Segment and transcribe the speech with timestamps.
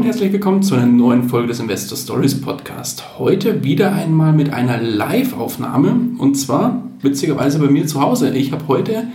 [0.00, 3.18] Und herzlich willkommen zu einer neuen Folge des Investor Stories Podcast.
[3.18, 8.34] Heute wieder einmal mit einer Live-Aufnahme und zwar witzigerweise bei mir zu Hause.
[8.34, 9.08] Ich habe heute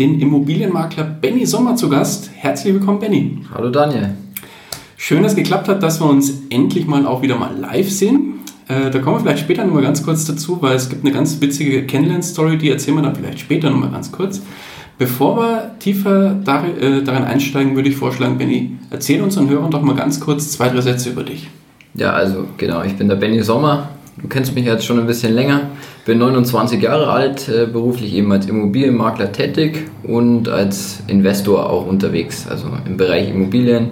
[0.00, 2.32] den Immobilienmakler Benny Sommer zu Gast.
[2.34, 3.38] Herzlich willkommen, Benny.
[3.54, 4.16] Hallo Daniel.
[4.96, 8.40] Schön, dass es geklappt hat, dass wir uns endlich mal auch wieder mal live sehen.
[8.66, 11.40] Äh, da kommen wir vielleicht später nochmal ganz kurz dazu, weil es gibt eine ganz
[11.40, 14.42] witzige Kennenlern-Story, die erzählen wir dann vielleicht später nochmal ganz kurz.
[15.02, 19.82] Bevor wir tiefer darin, äh, darin einsteigen, würde ich vorschlagen, Benny, erzähl unseren Hörern doch
[19.82, 21.50] mal ganz kurz zwei, drei Sätze über dich.
[21.94, 23.88] Ja, also genau, ich bin der Benny Sommer.
[24.16, 25.70] Du kennst mich jetzt schon ein bisschen länger.
[26.04, 32.46] Bin 29 Jahre alt, äh, beruflich eben als Immobilienmakler tätig und als Investor auch unterwegs,
[32.48, 33.90] also im Bereich Immobilien.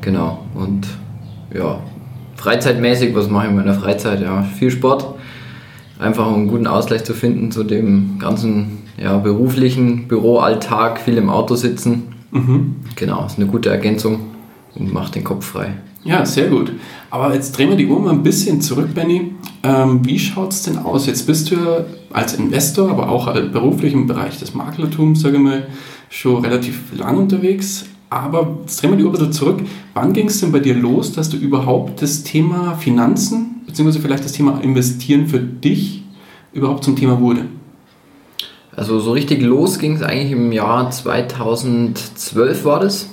[0.00, 0.44] Genau.
[0.54, 0.86] Und
[1.52, 1.80] ja,
[2.36, 4.20] freizeitmäßig, was mache ich in meiner Freizeit?
[4.20, 5.06] Ja, viel Sport.
[5.98, 11.30] Einfach um einen guten Ausgleich zu finden zu dem ganzen ja, beruflichen Büroalltag, viel im
[11.30, 12.14] Auto sitzen.
[12.30, 12.76] Mhm.
[12.96, 14.20] Genau, ist eine gute Ergänzung
[14.74, 15.74] und macht den Kopf frei.
[16.04, 16.72] Ja, sehr gut.
[17.10, 19.32] Aber jetzt drehen wir die Uhr mal ein bisschen zurück, Benny.
[19.64, 21.06] Ähm, wie schaut es denn aus?
[21.06, 25.42] Jetzt bist du ja als Investor, aber auch beruflich im Bereich des Maklertums, sage ich
[25.42, 25.66] mal,
[26.08, 27.86] schon relativ lang unterwegs.
[28.08, 29.60] Aber jetzt drehen wir die Uhr wieder zurück.
[29.94, 34.24] Wann ging es denn bei dir los, dass du überhaupt das Thema Finanzen, beziehungsweise vielleicht
[34.24, 36.04] das Thema Investieren für dich
[36.52, 37.46] überhaupt zum Thema wurde?
[38.76, 43.08] Also so richtig los ging es eigentlich im Jahr 2012 war das.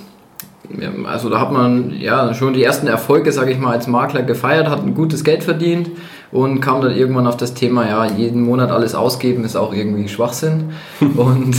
[1.06, 4.68] Also da hat man ja schon die ersten Erfolge, sage ich mal, als Makler gefeiert,
[4.68, 5.90] hat ein gutes Geld verdient
[6.32, 10.08] und kam dann irgendwann auf das Thema, ja, jeden Monat alles ausgeben ist auch irgendwie
[10.08, 10.70] Schwachsinn
[11.00, 11.56] und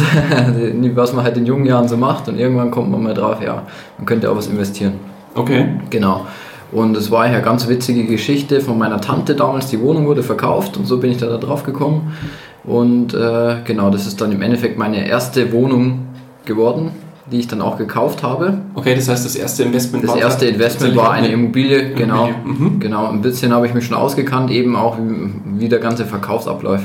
[0.95, 3.63] was man halt in jungen Jahren so macht und irgendwann kommt man mal drauf, ja,
[3.97, 4.94] man könnte auch was investieren.
[5.35, 5.67] Okay.
[5.91, 6.25] Genau.
[6.71, 10.23] Und es war ja eine ganz witzige Geschichte von meiner Tante damals, die Wohnung wurde
[10.23, 12.13] verkauft und so bin ich da drauf gekommen.
[12.65, 16.07] Und äh, genau, das ist dann im Endeffekt meine erste Wohnung
[16.45, 16.91] geworden,
[17.31, 18.59] die ich dann auch gekauft habe.
[18.73, 22.29] Okay, das heißt, das erste Investment das war Das erste Investment war eine Immobilie, genau.
[22.43, 22.79] Mhm.
[22.79, 26.81] Genau, ein bisschen habe ich mich schon ausgekannt, eben auch wie, wie der ganze Verkaufsablauf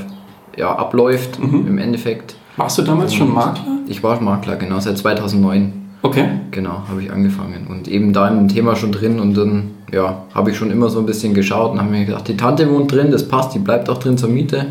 [0.56, 1.66] ja, abläuft mhm.
[1.66, 2.36] im Endeffekt.
[2.56, 3.78] Warst du damals Und schon Makler?
[3.86, 5.72] Ich war Makler, genau, seit 2009.
[6.02, 6.24] Okay.
[6.50, 7.66] Genau, habe ich angefangen.
[7.68, 10.98] Und eben da im Thema schon drin und dann ja, habe ich schon immer so
[10.98, 13.88] ein bisschen geschaut und habe mir gedacht, die Tante wohnt drin, das passt, die bleibt
[13.91, 14.66] auch drin zur Miete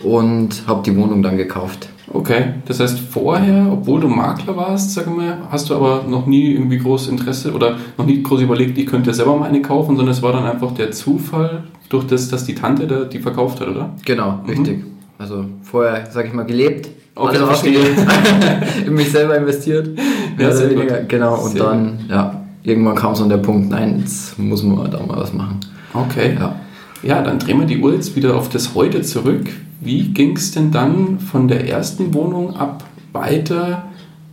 [0.00, 1.88] und habe die Wohnung dann gekauft.
[2.12, 6.52] Okay, das heißt vorher, obwohl du Makler warst, sag mal, hast du aber noch nie
[6.54, 10.12] irgendwie groß Interesse oder noch nie groß überlegt, ich könnte selber mal eine kaufen, sondern
[10.12, 13.68] es war dann einfach der Zufall durch das, dass die Tante da die verkauft hat,
[13.68, 13.90] oder?
[14.06, 14.48] Genau, mhm.
[14.48, 14.84] richtig.
[15.18, 17.98] Also vorher, sag ich mal, gelebt, okay, alles ausgelebt,
[18.86, 19.90] in mich selber investiert,
[20.38, 21.02] ja, sehr weniger.
[21.02, 22.08] Genau, und sehr dann, gut.
[22.08, 25.60] ja, irgendwann kam so der Punkt, nein, jetzt muss man da mal was machen.
[25.92, 26.36] Okay.
[26.38, 26.54] Ja.
[27.02, 29.46] Ja, dann drehen wir die Uhr jetzt wieder auf das Heute zurück.
[29.80, 33.84] Wie ging es denn dann von der ersten Wohnung ab weiter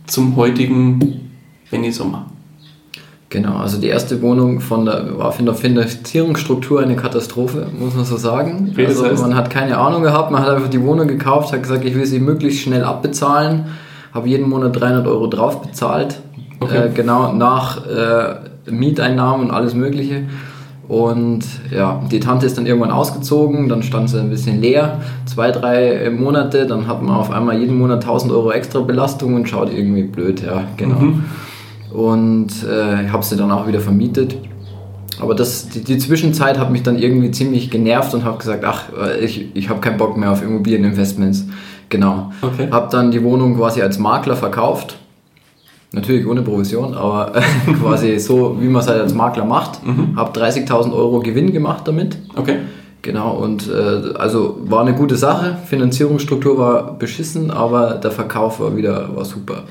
[0.06, 1.30] zum heutigen
[1.70, 2.26] Benny Sommer?
[3.28, 8.04] Genau, also die erste Wohnung von der, war von der Finanzierungsstruktur eine Katastrophe, muss man
[8.04, 8.72] so sagen.
[8.74, 11.84] Wie also man hat keine Ahnung gehabt, man hat einfach die Wohnung gekauft, hat gesagt,
[11.84, 13.66] ich will sie möglichst schnell abbezahlen,
[14.14, 16.20] habe jeden Monat 300 Euro drauf bezahlt,
[16.60, 16.86] okay.
[16.86, 18.36] äh, genau nach äh,
[18.70, 20.22] Mieteinnahmen und alles Mögliche.
[20.88, 25.50] Und ja, die Tante ist dann irgendwann ausgezogen, dann stand sie ein bisschen leer, zwei,
[25.50, 29.72] drei Monate, dann hat man auf einmal jeden Monat 1000 Euro extra Belastung und schaut
[29.72, 31.00] irgendwie blöd, ja, genau.
[31.00, 31.24] Mhm.
[31.92, 34.36] Und äh, ich habe sie dann auch wieder vermietet.
[35.18, 38.84] Aber das, die, die, Zwischenzeit hat mich dann irgendwie ziemlich genervt und habe gesagt, ach,
[38.92, 41.46] äh, ich, ich habe keinen Bock mehr auf Immobilieninvestments.
[41.88, 42.32] Genau.
[42.42, 42.68] Okay.
[42.70, 44.98] Habe dann die Wohnung quasi als Makler verkauft
[45.96, 47.32] Natürlich ohne Provision, aber
[47.80, 49.84] quasi so, wie man es halt als Makler macht.
[49.84, 50.14] Mhm.
[50.14, 52.18] Habe 30.000 Euro Gewinn gemacht damit.
[52.36, 52.58] Okay.
[53.00, 55.56] Genau, und äh, also war eine gute Sache.
[55.64, 59.62] Finanzierungsstruktur war beschissen, aber der Verkauf war wieder war super.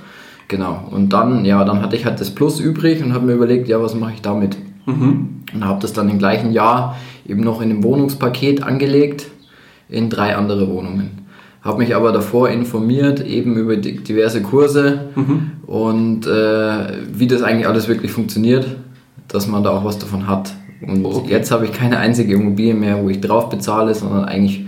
[0.48, 0.88] Genau.
[0.89, 3.80] Und dann, ja, dann hatte ich halt das Plus übrig und habe mir überlegt, ja,
[3.80, 4.57] was mache ich damit?
[4.88, 5.44] Mhm.
[5.54, 6.95] Und habe das dann im gleichen Jahr
[7.27, 9.27] eben noch in einem Wohnungspaket angelegt
[9.89, 11.25] in drei andere Wohnungen
[11.65, 15.51] habe mich aber davor informiert, eben über diverse Kurse mhm.
[15.65, 18.67] und äh, wie das eigentlich alles wirklich funktioniert,
[19.27, 20.53] dass man da auch was davon hat.
[20.85, 21.31] Und okay.
[21.31, 24.63] jetzt habe ich keine einzige Immobilie mehr, wo ich drauf bezahle, sondern eigentlich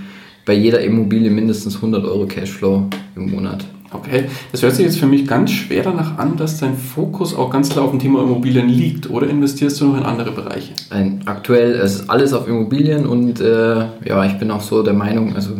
[0.45, 3.63] bei jeder Immobilie mindestens 100 Euro Cashflow im Monat.
[3.91, 7.49] Okay, das hört sich jetzt für mich ganz schwer danach an, dass dein Fokus auch
[7.49, 9.09] ganz klar auf dem Thema Immobilien liegt.
[9.09, 10.73] Oder investierst du noch in andere Bereiche?
[10.89, 15.35] Ein, aktuell ist alles auf Immobilien und äh, ja, ich bin auch so der Meinung,
[15.35, 15.51] also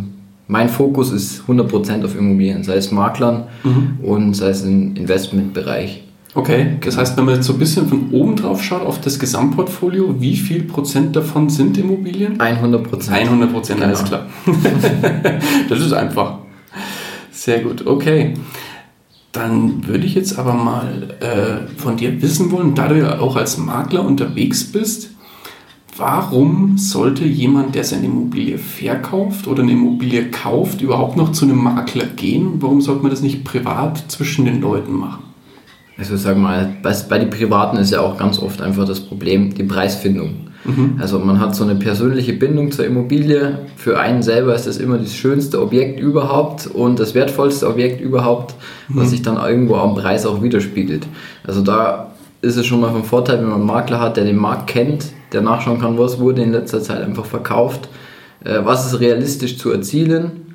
[0.48, 4.00] mein Fokus ist 100% auf Immobilien, sei es Maklern mhm.
[4.02, 6.04] und sei es im Investmentbereich.
[6.34, 9.18] Okay, das heißt, wenn man jetzt so ein bisschen von oben drauf schaut auf das
[9.18, 12.40] Gesamtportfolio, wie viel Prozent davon sind Immobilien?
[12.40, 13.18] 100 Prozent.
[13.18, 13.90] 100 Prozent, genau.
[13.90, 14.28] alles klar.
[15.70, 16.40] das ist einfach.
[17.32, 18.36] Sehr gut, okay.
[19.32, 23.36] Dann würde ich jetzt aber mal äh, von dir wissen wollen, da du ja auch
[23.36, 25.12] als Makler unterwegs bist,
[25.98, 31.58] warum sollte jemand, der seine Immobilie verkauft oder eine Immobilie kauft, überhaupt noch zu einem
[31.58, 32.54] Makler gehen?
[32.60, 35.24] Warum sollte man das nicht privat zwischen den Leuten machen?
[35.98, 39.54] Also sag mal, bei, bei den Privaten ist ja auch ganz oft einfach das Problem
[39.56, 40.48] die Preisfindung.
[40.64, 40.98] Mhm.
[41.00, 43.60] Also man hat so eine persönliche Bindung zur Immobilie.
[43.76, 48.54] Für einen selber ist das immer das schönste Objekt überhaupt und das wertvollste Objekt überhaupt,
[48.90, 49.00] mhm.
[49.00, 51.08] was sich dann irgendwo am Preis auch widerspiegelt.
[51.46, 52.12] Also da
[52.42, 55.06] ist es schon mal von Vorteil, wenn man einen Makler hat, der den Markt kennt,
[55.34, 57.90] der nachschauen kann, was wurde in letzter Zeit einfach verkauft,
[58.44, 60.48] äh, was ist realistisch zu erzielen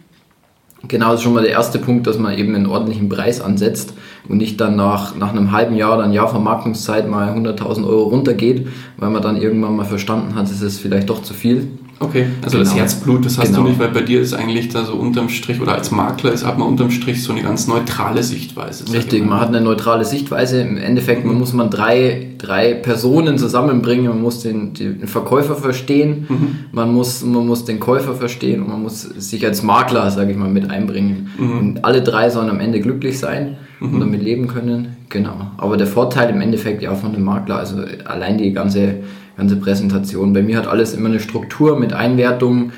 [0.88, 3.94] Genau, das ist schon mal der erste Punkt, dass man eben einen ordentlichen Preis ansetzt
[4.28, 8.04] und nicht dann nach, nach einem halben Jahr oder ein Jahr Vermarktungszeit mal 100.000 Euro
[8.04, 8.66] runtergeht,
[8.96, 11.68] weil man dann irgendwann mal verstanden hat, es ist vielleicht doch zu viel.
[12.02, 12.68] Okay, also genau.
[12.68, 13.62] das Herzblut, das hast genau.
[13.62, 16.44] du nicht, weil bei dir ist eigentlich da so unterm Strich oder als Makler ist,
[16.44, 18.92] hat man unterm Strich so eine ganz neutrale Sichtweise.
[18.92, 20.60] Richtig, man hat eine neutrale Sichtweise.
[20.60, 21.38] Im Endeffekt mhm.
[21.38, 24.08] muss man drei, drei Personen zusammenbringen.
[24.08, 26.56] Man muss den, den Verkäufer verstehen, mhm.
[26.72, 30.36] man, muss, man muss den Käufer verstehen und man muss sich als Makler, sage ich
[30.36, 31.30] mal, mit einbringen.
[31.38, 31.58] Mhm.
[31.58, 34.00] Und alle drei sollen am Ende glücklich sein und mhm.
[34.00, 34.96] damit leben können.
[35.08, 35.52] Genau.
[35.58, 38.94] Aber der Vorteil im Endeffekt ja von dem Makler, also allein die ganze
[39.36, 40.32] ganze Präsentation.
[40.32, 42.72] Bei mir hat alles immer eine Struktur mit Einwertungen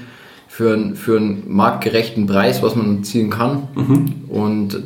[0.48, 3.68] für, für einen marktgerechten Preis, was man zielen kann.
[3.74, 4.14] Mhm.
[4.28, 4.82] Und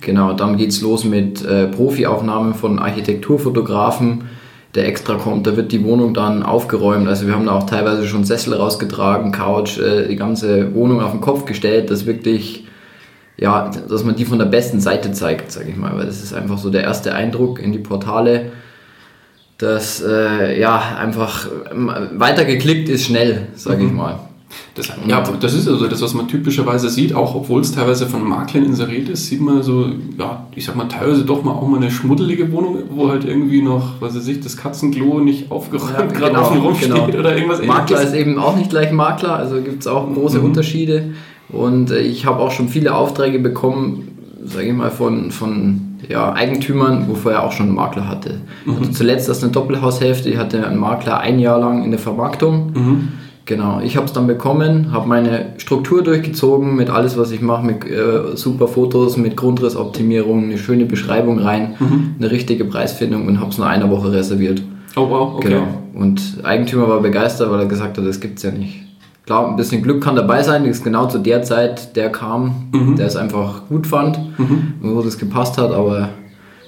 [0.00, 4.24] genau, dann geht es los mit äh, Profiaufnahmen von Architekturfotografen,
[4.74, 5.46] der extra kommt.
[5.46, 7.06] Da wird die Wohnung dann aufgeräumt.
[7.06, 11.12] Also wir haben da auch teilweise schon Sessel rausgetragen, Couch, äh, die ganze Wohnung auf
[11.12, 12.66] den Kopf gestellt, dass wirklich
[13.40, 16.34] ja, dass man die von der besten Seite zeigt, sage ich mal, weil das ist
[16.34, 18.52] einfach so der erste Eindruck in die Portale
[19.60, 23.96] dass äh, ja einfach ähm, weitergeklickt ist schnell, sage ich mhm.
[23.96, 24.18] mal.
[24.74, 28.26] Das, ja, das ist also das, was man typischerweise sieht, auch obwohl es teilweise von
[28.26, 29.86] Maklern inseriert ist, sieht man so,
[30.18, 33.62] ja, ich sag mal, teilweise doch mal auch mal eine schmuddelige Wohnung, wo halt irgendwie
[33.62, 37.18] noch, was weiß ich, das Katzenklo nicht aufgeräumt ja, gerade genau, offen rumsteht genau.
[37.18, 38.14] oder irgendwas Makler ähnliches.
[38.14, 40.46] ist eben auch nicht gleich Makler, also gibt es auch große mhm.
[40.46, 41.14] Unterschiede.
[41.50, 44.08] Und äh, ich habe auch schon viele Aufträge bekommen,
[44.44, 48.40] sage ich mal, von, von ja, Eigentümern, wo vorher auch schon einen Makler hatte.
[48.64, 48.76] Mhm.
[48.78, 52.72] Also zuletzt das eine Doppelhaushälfte, ich hatte einen Makler ein Jahr lang in der Vermarktung.
[52.74, 53.08] Mhm.
[53.46, 57.66] Genau, ich habe es dann bekommen, habe meine Struktur durchgezogen mit alles, was ich mache,
[57.66, 62.14] mit äh, super Fotos, mit Grundrissoptimierung, eine schöne Beschreibung rein, mhm.
[62.18, 64.62] eine richtige Preisfindung und habe es nur eine Woche reserviert.
[64.94, 65.48] Oh wow, okay.
[65.48, 65.66] Genau.
[65.94, 68.84] Und Eigentümer war begeistert, weil er gesagt hat, das gibt es ja nicht.
[69.30, 72.68] Klar, ein bisschen Glück kann dabei sein, das ist genau zu der Zeit, der kam,
[72.72, 72.96] mhm.
[72.96, 74.74] der es einfach gut fand, mhm.
[74.80, 76.08] wo das gepasst hat, aber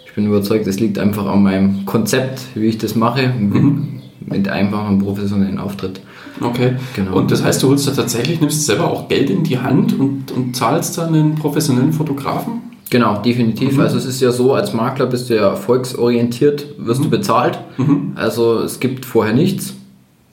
[0.07, 4.01] ich bin überzeugt, es liegt einfach an meinem Konzept, wie ich das mache, mhm.
[4.27, 6.03] mit einfachem professionellen Auftritt.
[6.41, 7.17] Okay, genau.
[7.17, 10.31] Und das heißt, du holst da tatsächlich, nimmst selber auch Geld in die Hand und,
[10.31, 12.63] und zahlst dann einen professionellen Fotografen?
[12.91, 13.73] Genau, definitiv.
[13.73, 13.81] Mhm.
[13.81, 17.05] Also es ist ja so, als Makler bist du ja erfolgsorientiert, wirst mhm.
[17.07, 17.59] du bezahlt.
[17.77, 18.13] Mhm.
[18.15, 19.75] Also es gibt vorher nichts.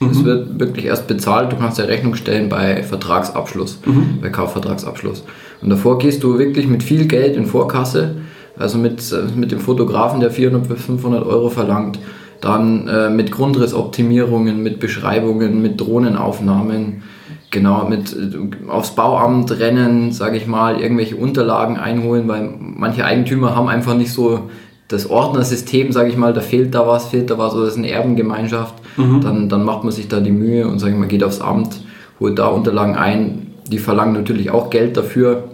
[0.00, 0.10] Mhm.
[0.10, 4.18] Es wird wirklich erst bezahlt, du kannst ja Rechnung stellen bei Vertragsabschluss, mhm.
[4.22, 5.24] bei Kaufvertragsabschluss.
[5.60, 8.16] Und davor gehst du wirklich mit viel Geld in Vorkasse,
[8.58, 9.02] also mit,
[9.36, 11.98] mit dem Fotografen, der 400 bis 500 Euro verlangt,
[12.40, 17.02] dann äh, mit Grundrissoptimierungen, mit Beschreibungen, mit Drohnenaufnahmen,
[17.50, 23.54] genau, mit äh, aufs Bauamt rennen, sage ich mal, irgendwelche Unterlagen einholen, weil manche Eigentümer
[23.54, 24.48] haben einfach nicht so
[24.88, 27.78] das Ordnersystem, sage ich mal, da fehlt da was, fehlt da was, oder das ist
[27.78, 29.20] eine Erbengemeinschaft, mhm.
[29.20, 31.80] dann, dann macht man sich da die Mühe und sage ich mal, geht aufs Amt,
[32.18, 33.48] holt da Unterlagen ein.
[33.70, 35.44] Die verlangen natürlich auch Geld dafür.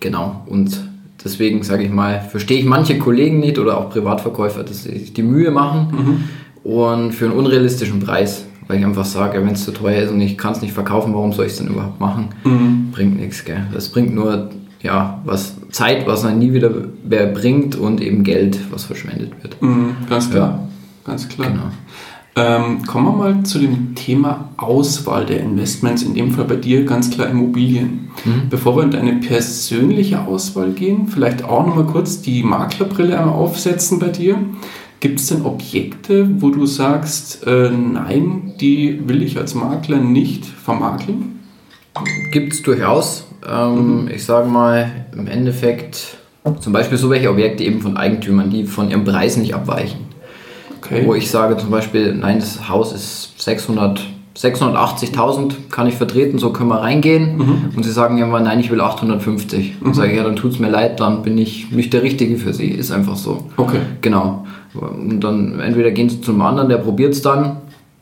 [0.00, 0.42] Genau.
[0.46, 0.80] Und
[1.24, 5.12] deswegen sage ich mal, verstehe ich manche Kollegen nicht oder auch Privatverkäufer, dass sie sich
[5.12, 5.88] die Mühe machen
[6.64, 6.70] mhm.
[6.70, 8.46] und für einen unrealistischen Preis.
[8.66, 11.12] Weil ich einfach sage, wenn es zu teuer ist und ich kann es nicht verkaufen,
[11.12, 12.28] warum soll ich es denn überhaupt machen?
[12.44, 12.92] Mhm.
[12.92, 13.66] Bringt nichts, gell?
[13.72, 14.50] Das bringt nur
[14.82, 16.70] ja, was Zeit, was man nie wieder
[17.04, 19.60] mehr bringt und eben Geld, was verschwendet wird.
[19.60, 20.48] Mhm, ganz klar.
[20.48, 20.68] Ja.
[21.04, 21.48] Ganz klar.
[21.48, 21.64] Genau.
[22.36, 26.84] Ähm, kommen wir mal zu dem Thema Auswahl der Investments, in dem Fall bei dir
[26.84, 28.10] ganz klar Immobilien.
[28.24, 28.48] Mhm.
[28.48, 33.98] Bevor wir in deine persönliche Auswahl gehen, vielleicht auch nochmal kurz die Maklerbrille einmal aufsetzen
[33.98, 34.38] bei dir.
[35.00, 40.44] Gibt es denn Objekte, wo du sagst, äh, nein, die will ich als Makler nicht
[40.44, 41.40] vermakeln?
[42.32, 43.26] Gibt es durchaus.
[43.50, 44.10] Ähm, mhm.
[44.14, 46.18] Ich sage mal, im Endeffekt
[46.60, 50.09] Zum Beispiel so welche Objekte eben von Eigentümern, die von ihrem Preis nicht abweichen.
[50.82, 51.02] Okay.
[51.06, 54.00] Wo ich sage zum Beispiel, nein, das Haus ist 600,
[54.36, 57.70] 680.000, kann ich vertreten, so können wir reingehen.
[57.76, 59.76] Und sie sagen irgendwann, nein, ich will 850.
[59.82, 62.36] Und sage ich, ja, dann tut es mir leid, dann bin ich nicht der Richtige
[62.36, 62.68] für sie.
[62.68, 63.44] Ist einfach so.
[63.56, 63.80] Okay.
[64.00, 64.46] Genau.
[64.74, 67.56] Und dann entweder gehen sie zum anderen, der probiert es dann,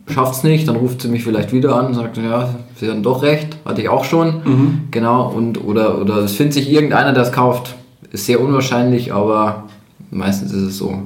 [0.06, 3.02] schafft es nicht, dann ruft sie mich vielleicht wieder an und sagt, ja, sie hatten
[3.02, 4.42] doch recht, hatte ich auch schon.
[4.90, 5.32] Genau.
[5.34, 7.74] Und, oder, oder es findet sich irgendeiner, der es kauft.
[8.10, 9.64] Ist sehr unwahrscheinlich, aber
[10.10, 11.02] meistens ist es so.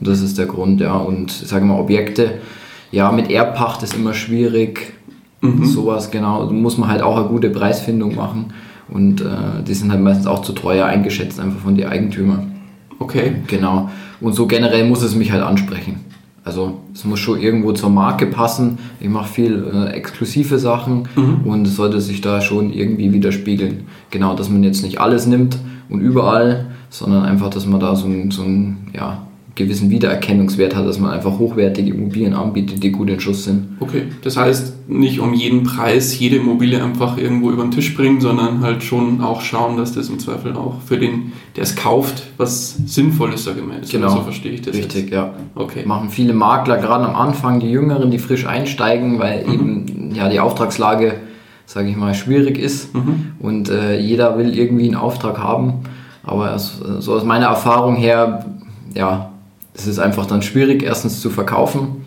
[0.00, 0.96] Und das ist der Grund, ja.
[0.96, 2.38] Und ich sage mal, Objekte,
[2.90, 4.94] ja, mit Erbpacht ist immer schwierig.
[5.62, 6.44] Sowas, genau.
[6.44, 8.52] Da muss man halt auch eine gute Preisfindung machen.
[8.88, 12.52] Und äh, die sind halt meistens auch zu teuer eingeschätzt, einfach von den Eigentümern.
[12.98, 13.36] Okay.
[13.46, 13.88] Genau.
[14.20, 16.00] Und so generell muss es mich halt ansprechen.
[16.44, 18.78] Also es muss schon irgendwo zur Marke passen.
[18.98, 21.08] Ich mache viel äh, exklusive Sachen
[21.44, 23.84] und es sollte sich da schon irgendwie widerspiegeln.
[24.10, 28.06] Genau, dass man jetzt nicht alles nimmt und überall, sondern einfach, dass man da so
[28.06, 33.10] einen so einen, ja, gewissen Wiedererkennungswert hat, dass man einfach hochwertige Immobilien anbietet, die gut
[33.10, 33.76] in Schuss sind.
[33.80, 34.04] Okay.
[34.22, 38.60] Das heißt, nicht um jeden Preis jede Immobilie einfach irgendwo über den Tisch bringen, sondern
[38.60, 42.76] halt schon auch schauen, dass das im Zweifel auch für den, der es kauft, was
[42.86, 43.80] Sinnvolles, mal.
[43.80, 43.90] ist.
[43.90, 44.08] Genau.
[44.08, 45.12] So verstehe ich das Richtig, jetzt.
[45.12, 45.34] ja.
[45.54, 45.84] Okay.
[45.84, 50.40] Machen viele Makler gerade am Anfang, die Jüngeren, die frisch einsteigen, weil eben ja die
[50.40, 51.14] Auftragslage,
[51.66, 52.90] sage ich mal, schwierig ist
[53.40, 55.80] und äh, jeder will irgendwie einen Auftrag haben.
[56.22, 58.44] Aber so aus meiner Erfahrung her,
[58.94, 59.29] ja,
[59.82, 62.04] es ist einfach dann schwierig, erstens zu verkaufen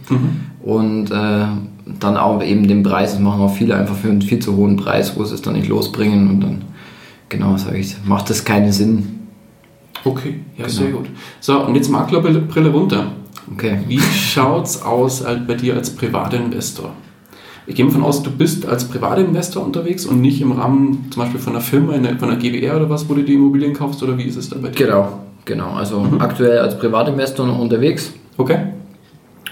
[0.64, 1.46] und äh,
[2.00, 3.12] dann auch eben den Preis.
[3.14, 5.54] Das machen auch viele einfach für einen viel zu hohen Preis, wo sie es dann
[5.54, 6.62] nicht losbringen und dann,
[7.30, 9.20] genau, sage ich, macht das keinen Sinn.
[10.06, 10.70] Okay, ja, Genau.
[10.70, 11.06] sehr gut.
[11.40, 13.08] So, und jetzt Maklerbrille runter.
[13.54, 13.80] Okay.
[13.88, 16.92] Wie schaut's aus halt bei dir als Privatinvestor?
[17.66, 21.22] Ich gehe mal von aus, du bist als Privatinvestor unterwegs und nicht im Rahmen zum
[21.24, 24.18] Beispiel von einer Firma, von einer GWR oder was, wo du die Immobilien kaufst oder
[24.18, 24.86] wie ist es dann bei dir?
[24.86, 25.72] Genau, genau.
[25.74, 28.14] Also aktuell als Privatinvestor noch unterwegs.
[28.38, 28.58] Okay.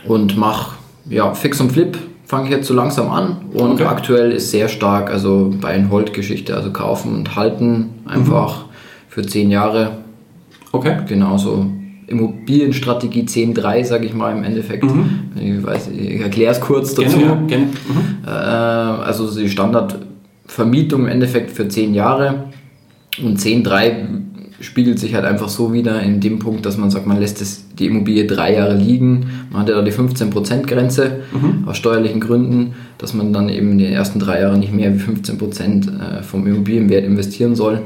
[0.08, 0.76] und mache
[1.10, 3.84] ja, Fix und Flip fange ich jetzt so langsam an und Okay.
[3.86, 8.66] aktuell ist sehr stark, also bei and Hold Geschichte, also kaufen und halten einfach
[9.10, 9.98] für zehn Jahre,
[10.72, 10.98] Okay.
[11.08, 11.66] genauso
[12.08, 14.86] Immobilienstrategie 10.3, sage ich mal im Endeffekt.
[15.36, 17.18] Ich, weiß, ich erkläre es kurz dazu.
[17.18, 17.66] Gerne, ja, gerne.
[17.66, 18.26] Mhm.
[18.26, 22.46] Äh, also die Standardvermietung im Endeffekt für 10 Jahre
[23.24, 23.94] und 10.3
[24.62, 27.66] spiegelt sich halt einfach so wieder in dem Punkt, dass man sagt, man lässt es,
[27.78, 29.26] die Immobilie drei Jahre liegen.
[29.52, 31.22] Man hat ja da die 15%-Grenze
[31.66, 35.00] aus steuerlichen Gründen, dass man dann eben in den ersten drei Jahren nicht mehr wie
[35.00, 37.82] 15% äh, vom Immobilienwert investieren soll.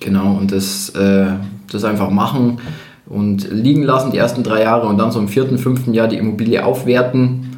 [0.00, 1.26] Genau, und das, äh,
[1.70, 2.58] das einfach machen
[3.06, 6.16] und liegen lassen die ersten drei Jahre und dann so im vierten, fünften Jahr die
[6.16, 7.50] Immobilie aufwerten,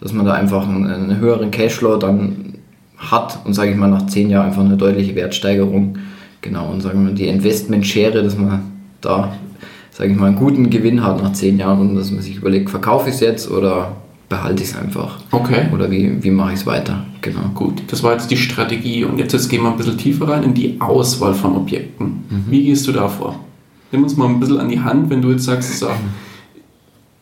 [0.00, 2.54] dass man da einfach einen höheren Cashflow dann
[2.96, 5.96] hat und sage ich mal nach zehn Jahren einfach eine deutliche Wertsteigerung.
[6.42, 8.62] Genau, und sagen wir mal die Investmentschere, dass man
[9.00, 9.36] da,
[9.90, 12.70] sage ich mal, einen guten Gewinn hat nach zehn Jahren und dass man sich überlegt,
[12.70, 13.96] verkaufe ich es jetzt oder
[14.28, 15.18] behalte ich es einfach?
[15.30, 15.66] Okay.
[15.72, 17.04] Oder wie, wie mache ich es weiter?
[17.20, 17.50] Genau.
[17.54, 20.44] Gut, das war jetzt die Strategie und jetzt, jetzt gehen wir ein bisschen tiefer rein
[20.44, 22.24] in die Auswahl von Objekten.
[22.30, 22.44] Mhm.
[22.48, 23.40] Wie gehst du da vor?
[23.92, 25.88] Nimm uns mal ein bisschen an die Hand, wenn du jetzt sagst, so,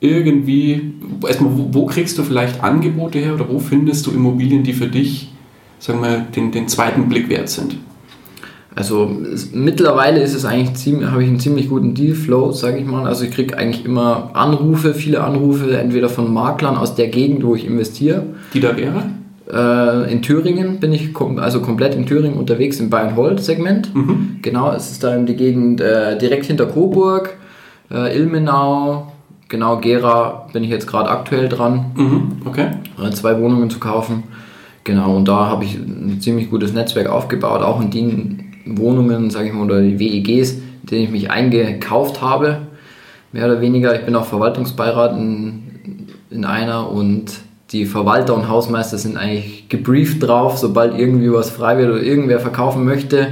[0.01, 0.93] irgendwie,
[1.27, 4.87] erstmal, wo, wo kriegst du vielleicht Angebote her oder wo findest du Immobilien, die für
[4.87, 5.33] dich,
[5.79, 7.79] sagen wir, den, den zweiten Blick wert sind?
[8.79, 12.87] Also es, mittlerweile ist es eigentlich ziemlich, habe ich einen ziemlich guten Dealflow, sage ich
[12.87, 13.07] mal.
[13.07, 17.57] Also ich kriege eigentlich immer Anrufe, viele Anrufe, entweder von Maklern aus der Gegend, wo
[17.57, 18.23] ich investiere.
[18.55, 19.03] Die da wäre?
[19.53, 23.91] Äh, in Thüringen bin ich kom also komplett in Thüringen unterwegs im Bayern-Holt-Segment.
[24.43, 27.35] Genau, es ist da in die Gegend äh, direkt hinter Coburg,
[27.91, 29.11] äh, Ilmenau,
[29.49, 32.33] genau Gera bin ich jetzt gerade aktuell dran Mhm.
[32.45, 32.67] Okay.
[33.03, 34.23] äh, zwei Wohnungen zu kaufen.
[34.85, 39.49] Genau, und da habe ich ein ziemlich gutes Netzwerk aufgebaut, auch in den Wohnungen, sage
[39.49, 42.59] ich mal, oder die WEGs, in denen ich mich eingekauft habe,
[43.33, 43.95] mehr oder weniger.
[43.99, 45.63] Ich bin auch Verwaltungsbeirat in,
[46.31, 47.33] in einer und
[47.73, 52.41] die Verwalter und Hausmeister sind eigentlich gebrieft drauf, sobald irgendwie was frei wird oder irgendwer
[52.41, 53.29] verkaufen möchte,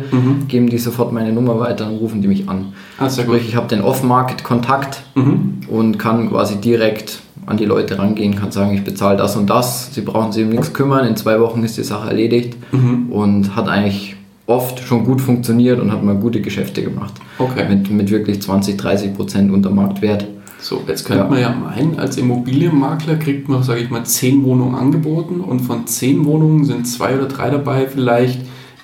[0.49, 2.75] geben die sofort meine Nummer weiter und rufen die mich an.
[2.99, 3.37] Ah, sehr gut.
[3.37, 5.61] Sprich, ich habe den Off-Market-Kontakt Mhm.
[5.69, 9.95] und kann quasi direkt an die Leute rangehen, kann sagen, ich bezahle das und das,
[9.95, 13.11] sie brauchen sich um nichts kümmern, in zwei Wochen ist die Sache erledigt Mhm.
[13.11, 17.15] und hat eigentlich oft schon gut funktioniert und hat mal gute Geschäfte gemacht.
[17.39, 17.69] Okay.
[17.69, 20.27] Mit, mit wirklich 20, 30 Prozent unter Marktwert.
[20.61, 21.29] So, jetzt könnte Ja.
[21.31, 25.87] man ja meinen, als Immobilienmakler kriegt man, sage ich mal, zehn Wohnungen angeboten und von
[25.87, 28.41] zehn Wohnungen sind zwei oder drei dabei vielleicht,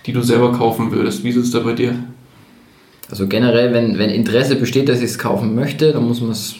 [0.06, 1.24] die du selber kaufen würdest.
[1.24, 1.94] Wie ist es da bei dir?
[3.10, 6.56] Also generell, wenn, wenn Interesse besteht, dass ich es kaufen möchte, dann muss man es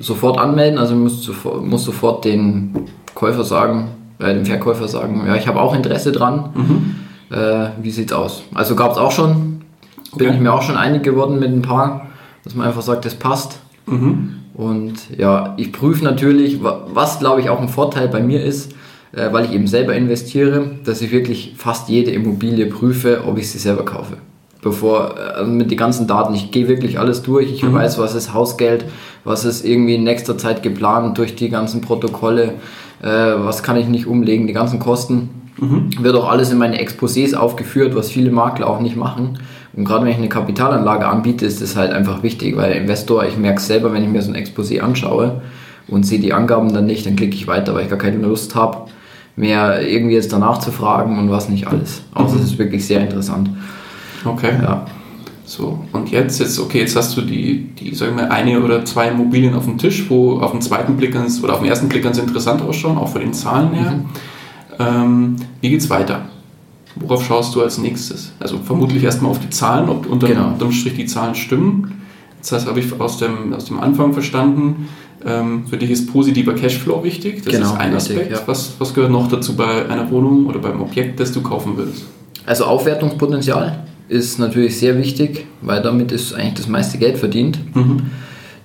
[0.00, 0.78] sofort anmelden.
[0.78, 2.74] Also muss sofort, muss sofort den
[3.14, 6.50] Käufer sagen, äh, dem Verkäufer sagen, ja, ich habe auch Interesse dran.
[7.30, 8.42] Äh, wie sieht's aus?
[8.54, 9.62] Also gab es auch schon
[10.16, 12.08] Bin ich mir auch schon einig geworden mit ein paar,
[12.44, 13.58] dass man einfach sagt, das passt.
[13.86, 14.36] Mhm.
[14.54, 18.72] Und ja, ich prüfe natürlich, was glaube ich auch ein Vorteil bei mir ist,
[19.12, 23.50] äh, weil ich eben selber investiere, dass ich wirklich fast jede Immobilie prüfe, ob ich
[23.50, 24.16] sie selber kaufe.
[24.62, 27.74] Bevor, also mit den ganzen Daten, ich gehe wirklich alles durch, ich mhm.
[27.74, 28.84] weiß, was ist Hausgeld,
[29.24, 32.54] was ist irgendwie in nächster Zeit geplant durch die ganzen Protokolle,
[33.02, 35.45] äh, was kann ich nicht umlegen, die ganzen Kosten.
[35.58, 35.90] Mhm.
[36.00, 39.38] Wird auch alles in meine Exposés aufgeführt, was viele Makler auch nicht machen.
[39.74, 43.36] Und gerade wenn ich eine Kapitalanlage anbiete, ist das halt einfach wichtig, weil Investor, ich
[43.36, 45.42] merke es selber, wenn ich mir so ein Exposé anschaue
[45.88, 48.54] und sehe die Angaben dann nicht, dann klicke ich weiter, weil ich gar keine Lust
[48.54, 48.88] habe,
[49.36, 52.02] mehr irgendwie jetzt danach zu fragen und was nicht alles.
[52.14, 52.46] Also es mhm.
[52.46, 53.50] ist wirklich sehr interessant.
[54.24, 54.52] Okay.
[54.62, 54.86] Ja.
[55.44, 59.08] So, und jetzt, jetzt, okay, jetzt hast du die, die, sagen wir, eine oder zwei
[59.08, 62.02] Immobilien auf dem Tisch, wo auf den zweiten Blick ganz, oder auf den ersten Blick
[62.02, 63.92] ganz interessant ausschauen, auch von den Zahlen her.
[63.92, 64.06] Mhm.
[64.78, 66.26] Ähm, wie geht's weiter?
[66.96, 68.32] Worauf schaust du als nächstes?
[68.40, 70.48] Also vermutlich erstmal auf die Zahlen, ob unter, genau.
[70.48, 72.02] unterm Strich die Zahlen stimmen.
[72.40, 74.88] Das heißt, habe ich aus dem, aus dem Anfang verstanden,
[75.24, 77.42] ähm, für dich ist positiver Cashflow wichtig.
[77.42, 78.32] Das genau, ist ein richtig, Aspekt.
[78.32, 78.42] Ja.
[78.46, 82.04] Was, was gehört noch dazu bei einer Wohnung oder beim Objekt, das du kaufen willst?
[82.46, 87.58] Also Aufwertungspotenzial ist natürlich sehr wichtig, weil damit ist eigentlich das meiste Geld verdient.
[87.74, 88.02] Mhm.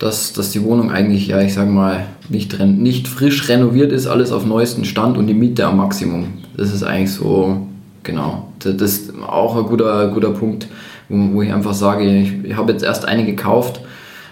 [0.01, 4.31] Dass, dass die Wohnung eigentlich, ja, ich sage mal, nicht, nicht frisch renoviert ist, alles
[4.31, 6.25] auf neuesten Stand und die Miete am Maximum.
[6.57, 7.67] Das ist eigentlich so,
[8.01, 10.67] genau, das ist auch ein guter, guter Punkt,
[11.07, 13.81] wo, wo ich einfach sage, ich, ich habe jetzt erst eine gekauft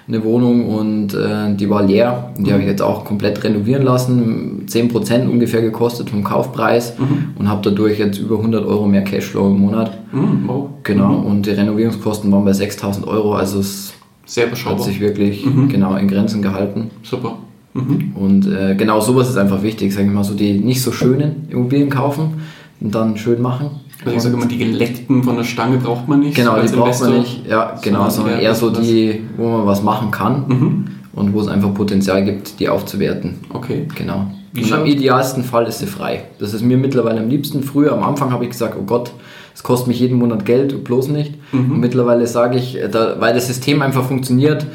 [0.10, 2.34] eine Wohnung und äh, die war leer.
[2.38, 4.66] Die habe ich jetzt auch komplett renovieren lassen.
[4.68, 7.36] 10% ungefähr gekostet vom Kaufpreis mhm.
[7.38, 10.00] und habe dadurch jetzt über 100 Euro mehr Cashflow im Monat.
[10.12, 10.50] Mhm.
[10.82, 11.26] Genau, mhm.
[11.26, 13.36] und die Renovierungskosten waren bei 6000 Euro.
[13.36, 13.94] Also es
[14.30, 15.70] Sehr hat sich wirklich mhm.
[15.70, 16.92] genau in Grenzen gehalten.
[17.04, 17.38] Super.
[17.74, 18.12] Mhm.
[18.16, 21.48] Und äh, genau sowas ist einfach wichtig, sage ich mal, so die nicht so schönen
[21.50, 22.42] Immobilien kaufen
[22.80, 23.72] und dann schön machen
[24.06, 26.36] also ich sage immer, die geleckten von der Stange braucht man nicht.
[26.36, 27.46] Genau, die braucht man nicht.
[27.46, 30.88] Ja, genau, sondern eher so die, wo man was machen kann mhm.
[31.12, 33.36] und wo es einfach Potenzial gibt, die aufzuwerten.
[33.54, 33.88] Okay.
[33.96, 34.32] Genau.
[34.56, 36.24] Und am idealsten Fall ist sie frei.
[36.40, 37.64] Das ist mir mittlerweile am liebsten.
[37.64, 39.12] Früher, am Anfang habe ich gesagt, oh Gott,
[39.54, 41.36] es kostet mich jeden Monat Geld, bloß nicht.
[41.52, 41.72] Mhm.
[41.74, 44.66] Und mittlerweile sage ich, äh, da, weil das System einfach funktioniert,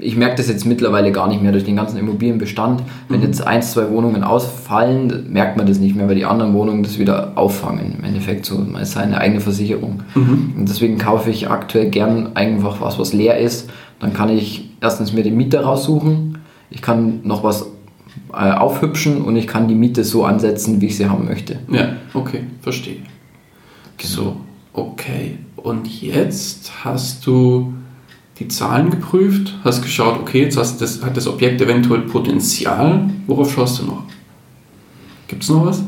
[0.00, 2.82] ich merke das jetzt mittlerweile gar nicht mehr durch den ganzen Immobilienbestand.
[3.08, 3.26] Wenn mhm.
[3.26, 6.98] jetzt ein, zwei Wohnungen ausfallen, merkt man das nicht mehr, weil die anderen Wohnungen das
[6.98, 7.96] wieder auffangen.
[7.98, 10.02] Im Endeffekt so, man ist seine eigene Versicherung.
[10.14, 10.54] Mhm.
[10.56, 13.70] Und deswegen kaufe ich aktuell gern einfach was, was leer ist.
[14.00, 16.38] Dann kann ich erstens mir den Mieter raussuchen.
[16.70, 17.66] Ich kann noch was
[18.32, 21.58] äh, aufhübschen und ich kann die Miete so ansetzen, wie ich sie haben möchte.
[21.70, 22.96] Ja, okay, verstehe.
[23.96, 24.12] Genau.
[24.12, 24.36] So,
[24.72, 25.38] okay.
[25.56, 27.74] Und jetzt hast du
[28.38, 33.10] die Zahlen geprüft, hast geschaut, okay, jetzt das, hat das Objekt eventuell Potenzial.
[33.26, 34.04] Worauf schaust du noch?
[35.26, 35.82] Gibt es noch was?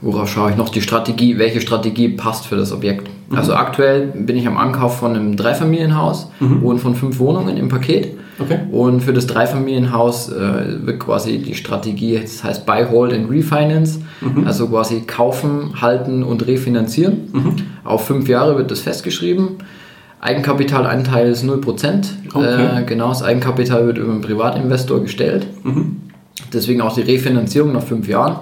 [0.00, 0.70] Worauf schaue ich noch?
[0.70, 3.10] Die Strategie, welche Strategie passt für das Objekt?
[3.28, 3.36] Mhm.
[3.36, 6.62] Also aktuell bin ich am Ankauf von einem Dreifamilienhaus mhm.
[6.62, 8.16] und von fünf Wohnungen im Paket.
[8.40, 8.60] Okay.
[8.70, 14.00] Und für das Dreifamilienhaus äh, wird quasi die Strategie, das heißt Buy, Hold and Refinance,
[14.20, 14.46] mhm.
[14.46, 17.28] also quasi kaufen, halten und refinanzieren.
[17.32, 17.56] Mhm.
[17.84, 19.56] Auf fünf Jahre wird das festgeschrieben.
[20.20, 22.06] Eigenkapitalanteil ist 0%.
[22.32, 22.80] Okay.
[22.80, 25.46] Äh, genau, das Eigenkapital wird über einen Privatinvestor gestellt.
[25.64, 25.96] Mhm.
[26.52, 28.38] Deswegen auch die Refinanzierung nach fünf Jahren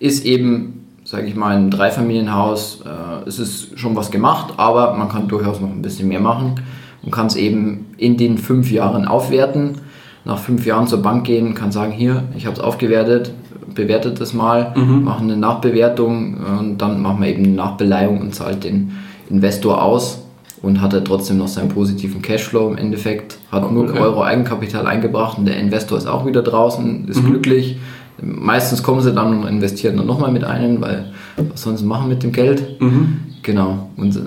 [0.00, 0.83] ist eben,
[1.14, 2.82] sage ich mal, ein Dreifamilienhaus.
[2.84, 6.56] Äh, es ist schon was gemacht, aber man kann durchaus noch ein bisschen mehr machen
[7.04, 9.76] und kann es eben in den fünf Jahren aufwerten.
[10.24, 13.32] Nach fünf Jahren zur Bank gehen, kann sagen, hier, ich habe es aufgewertet,
[13.74, 15.04] bewertet es mal, mhm.
[15.04, 18.96] machen eine Nachbewertung und dann machen wir eben eine Nachbeleihung und zahlt den
[19.30, 20.24] Investor aus
[20.62, 24.00] und hat er trotzdem noch seinen positiven Cashflow im Endeffekt, hat 0 okay.
[24.00, 27.26] Euro Eigenkapital eingebracht und der Investor ist auch wieder draußen, ist mhm.
[27.26, 27.76] glücklich.
[28.20, 32.08] Meistens kommen sie dann und investieren dann nochmal mit einem, weil was sollen sie machen
[32.08, 32.80] mit dem Geld?
[32.80, 33.18] Mhm.
[33.42, 33.90] Genau.
[33.96, 34.20] Und äh,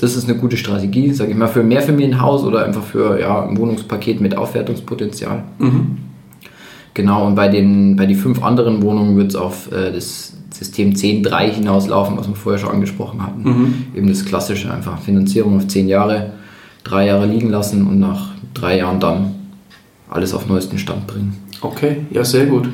[0.00, 3.46] das ist eine gute Strategie, sage ich mal, für ein Mehrfamilienhaus oder einfach für ja,
[3.46, 5.44] ein Wohnungspaket mit Aufwertungspotenzial.
[5.58, 5.98] Mhm.
[6.94, 10.92] Genau, und bei den bei die fünf anderen Wohnungen wird es auf äh, das System
[10.92, 13.42] 10.3 hinauslaufen, was wir vorher schon angesprochen hatten.
[13.42, 13.74] Mhm.
[13.94, 16.32] Eben das klassische, einfach Finanzierung auf 10 Jahre,
[16.84, 19.34] drei Jahre liegen lassen und nach drei Jahren dann
[20.08, 21.36] alles auf neuesten Stand bringen.
[21.62, 22.68] Okay, ja, sehr gut.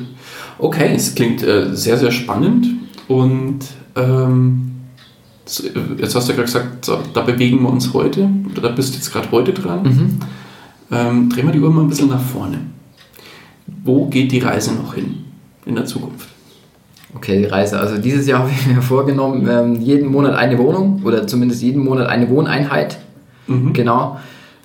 [0.59, 2.67] Okay, es klingt äh, sehr, sehr spannend
[3.07, 3.59] und
[3.95, 4.71] ähm,
[5.97, 8.97] jetzt hast du ja gerade gesagt, da bewegen wir uns heute, oder da bist du
[8.97, 9.83] jetzt gerade heute dran.
[9.83, 10.19] Mhm.
[10.91, 12.59] Ähm, drehen wir die Uhr mal ein bisschen nach vorne.
[13.83, 15.25] Wo geht die Reise noch hin
[15.65, 16.27] in der Zukunft?
[17.13, 17.79] Okay, die Reise.
[17.79, 21.83] Also dieses Jahr habe ich mir vorgenommen, ähm, jeden Monat eine Wohnung oder zumindest jeden
[21.83, 22.97] Monat eine Wohneinheit.
[23.47, 23.73] Mhm.
[23.73, 24.19] Genau.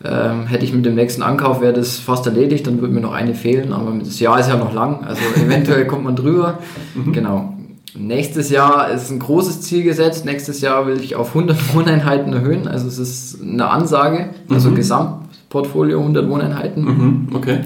[0.04, 3.12] Ähm, hätte ich mit dem nächsten Ankauf, wäre das fast erledigt, dann würde mir noch
[3.12, 6.58] eine fehlen, aber das Jahr ist ja noch lang, also eventuell kommt man drüber.
[6.94, 7.12] Mhm.
[7.12, 7.54] Genau.
[7.96, 10.24] nächstes Jahr ist ein großes Ziel gesetzt.
[10.24, 12.66] Nächstes Jahr will ich auf 100 Wohneinheiten erhöhen.
[12.66, 14.30] Also es ist eine Ansage.
[14.50, 14.74] Also Mhm.
[14.76, 16.84] Gesamtportfolio 100 Wohneinheiten.
[16.84, 17.28] Mhm.
[17.34, 17.58] Okay.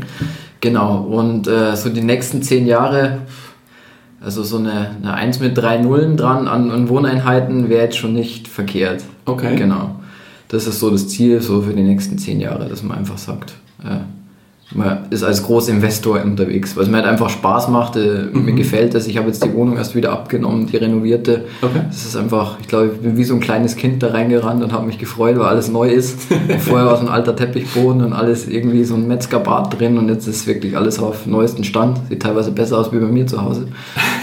[0.60, 1.02] Genau.
[1.04, 3.18] Und äh, so die nächsten 10 Jahre,
[4.20, 8.12] also so eine, eine 1 mit drei Nullen dran an, an Wohneinheiten wäre jetzt schon
[8.12, 9.04] nicht verkehrt.
[9.26, 9.54] Okay.
[9.56, 10.00] Genau.
[10.48, 13.54] Das ist so das Ziel so für die nächsten 10 Jahre, dass man einfach sagt,
[13.82, 13.98] äh,
[14.74, 17.96] man ist als Großinvestor unterwegs, weil es mir halt einfach Spaß macht.
[17.96, 19.06] Äh, Mir gefällt das.
[19.06, 21.44] Ich habe jetzt die Wohnung erst wieder abgenommen, die renovierte.
[21.62, 21.82] Okay.
[21.86, 24.72] Das ist einfach, ich glaube, ich bin wie so ein kleines Kind da reingerannt und
[24.72, 26.20] habe mich gefreut, weil alles neu ist.
[26.58, 30.26] Vorher war so ein alter Teppichboden und alles irgendwie so ein Metzgerbad drin und jetzt
[30.26, 32.00] ist wirklich alles auf neuesten Stand.
[32.08, 33.68] Sieht teilweise besser aus wie bei mir zu Hause.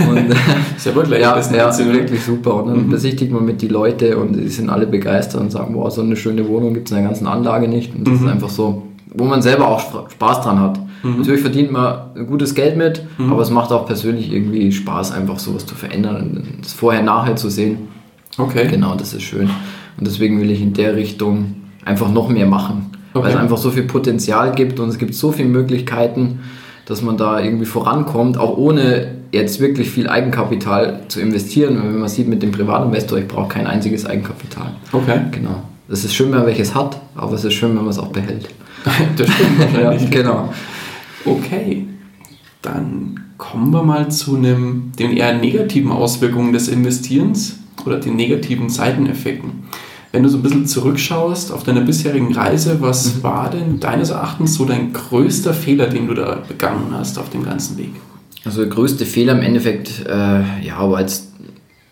[0.09, 0.17] Und,
[0.75, 2.55] Ist ja wirklich ja, ja wirklich super.
[2.55, 5.89] Und dann besichtigt man mit die Leute und die sind alle begeistert und sagen, wow,
[5.89, 7.95] so eine schöne Wohnung gibt es in der ganzen Anlage nicht.
[7.95, 10.79] Und das ist einfach so, wo man selber auch Sp- Spaß dran hat.
[11.03, 11.97] Natürlich verdient man
[12.27, 16.43] gutes Geld mit, aber es macht auch persönlich irgendwie Spaß, einfach sowas zu verändern und
[16.63, 17.89] das vorher, nachher zu sehen.
[18.37, 18.67] Okay.
[18.69, 19.49] Genau, das ist schön.
[19.97, 22.89] Und deswegen will ich in der Richtung einfach noch mehr machen.
[23.11, 23.43] Weil es Okay.
[23.43, 26.39] einfach so viel Potenzial gibt und es gibt so viele Möglichkeiten,
[26.85, 31.77] dass man da irgendwie vorankommt, auch ohne jetzt wirklich viel Eigenkapital zu investieren.
[31.83, 34.67] Wenn man sieht mit dem Privatinvestor, ich brauche kein einziges Eigenkapital.
[34.93, 35.19] Okay.
[35.31, 35.63] Genau.
[35.89, 38.07] Es ist schön, wenn man welches hat, aber es ist schön, wenn man es auch
[38.07, 38.47] behält.
[38.83, 40.09] Das stimmt wahrscheinlich.
[40.09, 40.53] genau.
[41.25, 41.85] Okay,
[42.61, 48.69] dann kommen wir mal zu einem, den eher negativen Auswirkungen des Investierens oder den negativen
[48.69, 49.63] Seiteneffekten.
[50.11, 54.53] Wenn du so ein bisschen zurückschaust auf deine bisherigen Reise, was war denn deines Erachtens
[54.53, 57.91] so dein größter Fehler, den du da begangen hast auf dem ganzen Weg?
[58.45, 61.31] Also der größte Fehler im Endeffekt, äh, ja, war jetzt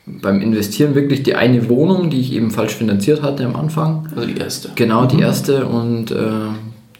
[0.06, 4.08] beim Investieren wirklich die eine Wohnung, die ich eben falsch finanziert hatte am Anfang.
[4.16, 4.70] Also die erste.
[4.76, 6.50] Genau, die erste und äh,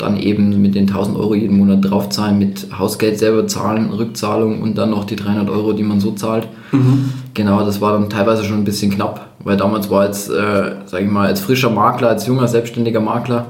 [0.02, 4.78] dann eben mit den 1000 Euro jeden Monat draufzahlen, mit Hausgeld selber zahlen, Rückzahlung und
[4.78, 6.48] dann noch die 300 Euro, die man so zahlt.
[7.34, 11.06] Genau, das war dann teilweise schon ein bisschen knapp, weil damals war jetzt, äh, sage
[11.06, 13.48] ich mal, als frischer Makler, als junger selbstständiger Makler,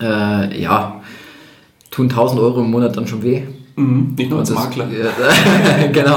[0.00, 1.00] äh, ja,
[1.90, 3.42] tun 1000 Euro im Monat dann schon weh.
[3.76, 4.14] Mhm.
[4.16, 4.86] Nicht nur als Und das- Makler.
[5.92, 6.16] Genau.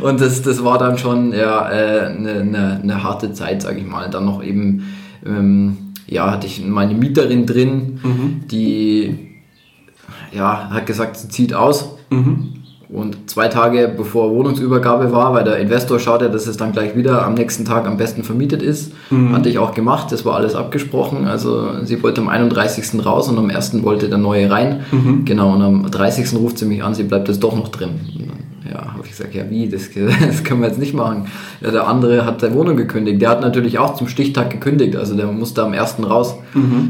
[0.00, 3.86] Und das, das war dann schon ja, äh, eine, eine, eine harte Zeit, sage ich
[3.86, 4.08] mal.
[4.10, 4.84] Dann noch eben,
[5.24, 8.40] ähm, ja, hatte ich meine Mieterin drin, Mhm.
[8.50, 9.18] die
[10.32, 11.96] ja, hat gesagt, sie zieht aus.
[12.10, 12.52] Mhm.
[12.88, 17.26] Und zwei Tage bevor Wohnungsübergabe war, weil der Investor schaute, dass es dann gleich wieder
[17.26, 18.92] am nächsten Tag am besten vermietet ist,
[19.32, 20.12] hatte ich auch gemacht.
[20.12, 21.26] Das war alles abgesprochen.
[21.26, 23.04] Also sie wollte am 31.
[23.04, 23.82] raus und am 1.
[23.82, 24.82] wollte der neue rein.
[25.24, 26.36] Genau, und am 30.
[26.38, 28.25] ruft sie mich an, sie bleibt jetzt doch noch drin.
[28.76, 29.88] Ja, habe ich gesagt, ja wie, das,
[30.26, 31.26] das können wir jetzt nicht machen.
[31.60, 33.22] Ja, der andere hat seine Wohnung gekündigt.
[33.22, 35.96] Der hat natürlich auch zum Stichtag gekündigt, also der musste am 1.
[36.02, 36.34] raus.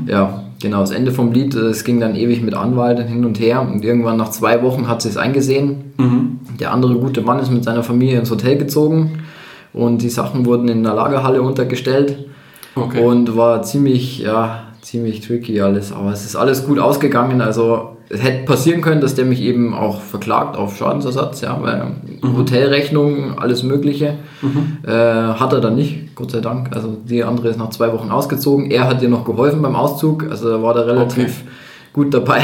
[0.06, 3.60] Ja, genau, das Ende vom Lied, es ging dann ewig mit Anwalt hin und her
[3.62, 5.92] und irgendwann nach zwei Wochen hat sie es eingesehen.
[5.98, 6.40] Mhm.
[6.58, 9.20] Der andere gute Mann ist mit seiner Familie ins Hotel gezogen
[9.72, 12.26] und die Sachen wurden in der Lagerhalle untergestellt
[12.74, 13.02] Okay.
[13.02, 15.92] und war ziemlich, ja, ziemlich tricky alles.
[15.92, 17.40] Aber es ist alles gut ausgegangen.
[17.40, 21.82] Also es hätte passieren können, dass der mich eben auch verklagt auf Schadensersatz, ja, weil
[22.36, 24.14] Hotelrechnung, alles Mögliche.
[24.84, 26.74] Äh, hat er dann nicht, Gott sei Dank.
[26.74, 28.70] Also die andere ist nach zwei Wochen ausgezogen.
[28.70, 31.32] Er hat ihr noch geholfen beim Auszug, also da war der relativ Okay.
[31.92, 32.42] gut dabei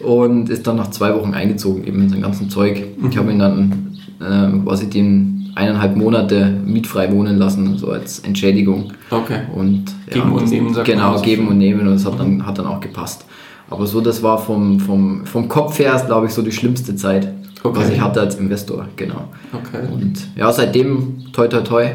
[0.00, 2.82] und ist dann nach zwei Wochen eingezogen, eben mit seinem ganzen Zeug.
[3.08, 8.92] Ich habe ihn dann äh, quasi den eineinhalb Monate mietfrei wohnen lassen, so als Entschädigung.
[9.10, 9.40] okay.
[9.54, 12.66] Und, Geben und nehmen, sagt Genau, geben und nehmen und das hat dann, hat dann
[12.66, 13.24] auch gepasst.
[13.70, 17.28] Aber so, das war vom, vom, vom Kopf her, glaube ich, so die schlimmste Zeit,
[17.62, 17.80] Okay.
[17.80, 19.24] was ich hatte als Investor, genau.
[19.52, 19.84] Okay.
[19.92, 21.86] Und ja, seitdem, toi toi toi,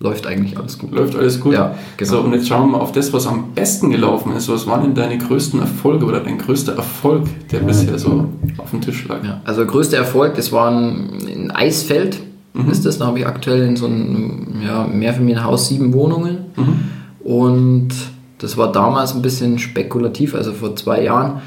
[0.00, 0.90] läuft eigentlich alles gut.
[0.92, 1.54] Läuft alles gut.
[1.54, 2.10] Ja, genau.
[2.10, 4.48] So, und jetzt schauen wir mal auf das, was am besten gelaufen ist.
[4.48, 8.26] Was waren denn deine größten Erfolge oder dein größter Erfolg, der bisher so
[8.58, 9.24] auf dem Tisch lag?
[9.24, 12.18] Ja, also größter Erfolg, das war ein, ein Eisfeld,
[12.56, 12.70] Mhm.
[12.70, 12.98] ist das.
[12.98, 16.38] Da habe ich aktuell in so einem ja, Mehrfamilienhaus sieben Wohnungen.
[16.56, 17.26] Mhm.
[17.28, 17.88] Und
[18.38, 21.40] das war damals ein bisschen spekulativ, also vor zwei Jahren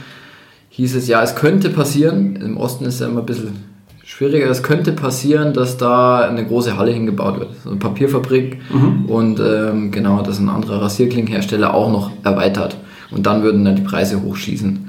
[0.70, 3.64] hieß es, ja, es könnte passieren, im Osten ist es ja immer ein bisschen
[4.04, 9.06] schwieriger, es könnte passieren, dass da eine große Halle hingebaut wird, so eine Papierfabrik Mhm.
[9.08, 12.78] und ähm, genau, dass ein anderer Rasierklingenhersteller auch noch erweitert
[13.12, 14.87] und dann würden dann die Preise hochschießen.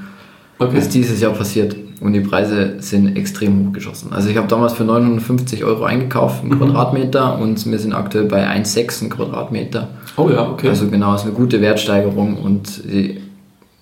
[0.59, 0.75] Okay.
[0.75, 4.13] Das ist dieses Jahr passiert und die Preise sind extrem hochgeschossen.
[4.13, 8.47] Also ich habe damals für 950 Euro eingekauft, einen Quadratmeter und wir sind aktuell bei
[8.47, 9.89] 1,6 ein Quadratmeter.
[10.17, 10.69] Oh ja, okay.
[10.69, 13.21] Also genau, ist eine gute Wertsteigerung und die,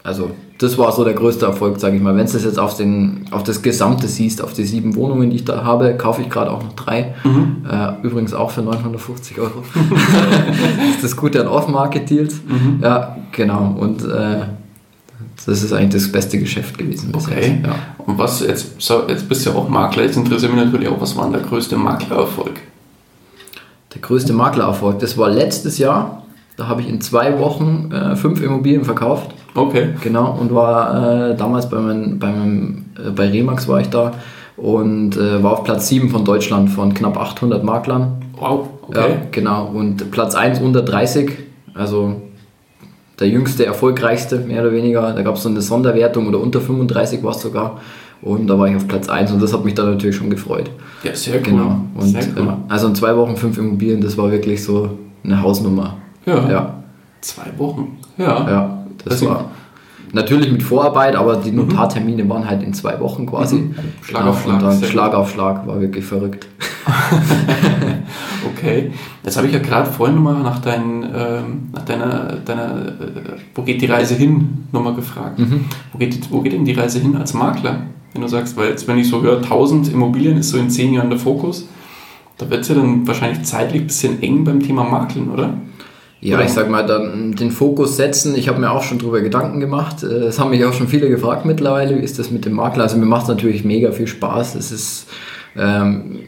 [0.02, 2.16] also das war so der größte Erfolg, sage ich mal.
[2.16, 5.36] Wenn du das jetzt auf, den, auf das Gesamte siehst, auf die sieben Wohnungen, die
[5.36, 7.14] ich da habe, kaufe ich gerade auch noch drei.
[7.24, 7.66] Mhm.
[7.70, 9.62] Äh, übrigens auch für 950 Euro.
[9.74, 12.40] das ist das Gute an Off-Market-Deals.
[12.48, 12.78] Mhm.
[12.82, 13.76] Ja, genau.
[13.78, 14.44] Und äh,
[15.44, 17.58] das ist eigentlich das beste Geschäft gewesen Okay.
[17.58, 17.66] jetzt.
[17.66, 17.74] Ja.
[17.98, 18.68] Und was, jetzt,
[19.08, 21.42] jetzt bist du ja auch Makler, jetzt interessiert mich natürlich auch, was war denn der
[21.42, 22.60] größte Maklererfolg?
[23.94, 26.22] Der größte Maklererfolg, das war letztes Jahr.
[26.56, 29.30] Da habe ich in zwei Wochen äh, fünf Immobilien verkauft.
[29.54, 29.90] Okay.
[30.02, 34.12] Genau, und war äh, damals bei, mein, bei, meinem, äh, bei Remax war ich da
[34.56, 38.22] und äh, war auf Platz 7 von Deutschland von knapp 800 Maklern.
[38.38, 38.98] Wow, okay.
[39.10, 39.66] Ja, genau.
[39.66, 41.32] Und Platz 1 unter 30,
[41.74, 42.22] also
[43.18, 45.12] der jüngste, erfolgreichste, mehr oder weniger.
[45.12, 47.80] Da gab es so eine Sonderwertung oder unter 35 war es sogar.
[48.22, 50.70] Und da war ich auf Platz 1 und das hat mich dann natürlich schon gefreut.
[51.02, 51.42] Ja, sehr cool.
[51.42, 51.80] Genau.
[51.94, 52.48] Und, sehr cool.
[52.48, 54.90] äh, also in zwei Wochen fünf Immobilien, das war wirklich so
[55.22, 55.96] eine Hausnummer.
[56.24, 56.50] Ja.
[56.50, 56.82] Ja,
[57.20, 57.98] Zwei Wochen.
[58.18, 58.48] Ja.
[58.50, 59.50] ja das, Das- war
[60.12, 63.56] natürlich mit Vorarbeit, aber die Notartermine waren halt in zwei Wochen quasi.
[63.56, 63.74] Mhm.
[64.02, 66.46] Schlag Genau, auf Schlag, Und dann Schlag auf Schlag, war wirklich verrückt.
[68.56, 68.90] Okay.
[69.24, 73.62] Jetzt habe ich ja gerade vorhin nochmal nach, dein, ähm, nach deiner, deiner äh, Wo
[73.62, 75.38] geht die Reise hin nochmal gefragt.
[75.38, 75.64] Mhm.
[75.92, 77.82] Wo, geht, wo geht denn die Reise hin als Makler?
[78.12, 80.94] Wenn du sagst, weil jetzt, wenn ich so höre, 1000 Immobilien ist so in 10
[80.94, 81.68] Jahren der Fokus,
[82.38, 85.54] da wird es ja dann wahrscheinlich zeitlich ein bisschen eng beim Thema Maklen, oder?
[86.26, 88.34] Ja, ich sag mal, dann den Fokus setzen.
[88.34, 90.02] Ich habe mir auch schon drüber Gedanken gemacht.
[90.02, 92.82] Äh, Es haben mich auch schon viele gefragt mittlerweile, wie ist das mit dem Makler?
[92.84, 94.56] Also mir macht es natürlich mega viel Spaß.
[94.56, 95.06] Es ist,
[95.56, 96.18] ähm,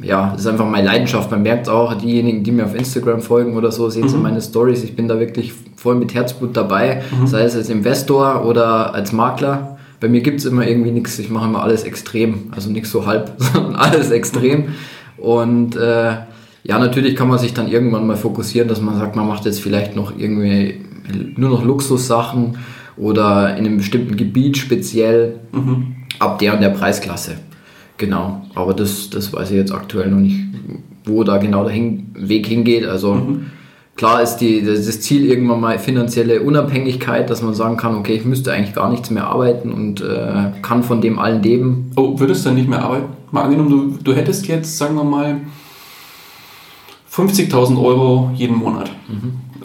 [0.00, 1.30] ja, ist einfach meine Leidenschaft.
[1.30, 4.84] Man merkt auch, diejenigen, die mir auf Instagram folgen oder so, sehen sie meine Stories.
[4.84, 9.78] Ich bin da wirklich voll mit Herzblut dabei, sei es als Investor oder als Makler.
[10.00, 12.52] Bei mir gibt es immer irgendwie nichts, ich mache immer alles extrem.
[12.54, 14.74] Also nichts so halb, sondern alles extrem.
[15.16, 16.14] Und äh,
[16.64, 19.60] ja, natürlich kann man sich dann irgendwann mal fokussieren, dass man sagt, man macht jetzt
[19.60, 20.80] vielleicht noch irgendwie
[21.36, 22.58] nur noch Luxussachen
[22.96, 25.40] oder in einem bestimmten Gebiet speziell
[26.18, 27.32] ab der und der Preisklasse.
[27.98, 30.38] Genau, aber das, das weiß ich jetzt aktuell noch nicht,
[31.04, 32.86] wo da genau der hin, Weg hingeht.
[32.86, 33.38] Also
[33.96, 38.14] klar ist die, das das Ziel irgendwann mal finanzielle Unabhängigkeit, dass man sagen kann, okay,
[38.14, 41.90] ich müsste eigentlich gar nichts mehr arbeiten und äh, kann von dem allen leben.
[41.96, 43.06] Oh, würdest du dann nicht mehr arbeiten?
[43.30, 45.40] Mal angenommen, du, du hättest jetzt, sagen wir mal,
[47.12, 48.90] 50.000 Euro jeden Monat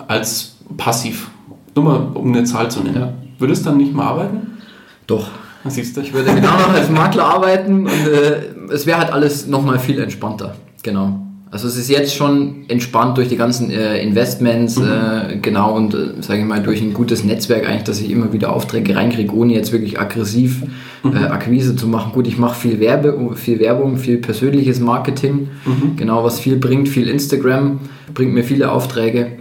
[0.08, 1.30] als passiv.
[1.76, 3.00] Nur mal, um eine Zahl zu nennen.
[3.00, 3.14] Ja.
[3.40, 4.58] Würdest du dann nicht mehr arbeiten?
[5.06, 5.30] Doch,
[5.64, 6.02] Was siehst du?
[6.02, 10.00] Ich würde genau noch als Makler arbeiten und äh, es wäre halt alles nochmal viel
[10.00, 10.56] entspannter.
[10.84, 11.27] Genau.
[11.50, 16.22] Also es ist jetzt schon entspannt durch die ganzen äh, Investments, äh, genau, und äh,
[16.22, 19.54] sage ich mal, durch ein gutes Netzwerk eigentlich, dass ich immer wieder Aufträge reinkriege, ohne
[19.54, 20.64] jetzt wirklich aggressiv
[21.06, 22.12] äh, Akquise zu machen.
[22.12, 25.48] Gut, ich mache viel, Werbe, viel Werbung, viel persönliches Marketing,
[25.96, 27.80] genau, was viel bringt, viel Instagram,
[28.14, 29.38] bringt mir viele Aufträge.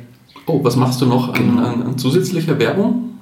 [0.47, 3.19] Oh, was machst du noch an, an, an zusätzlicher Werbung?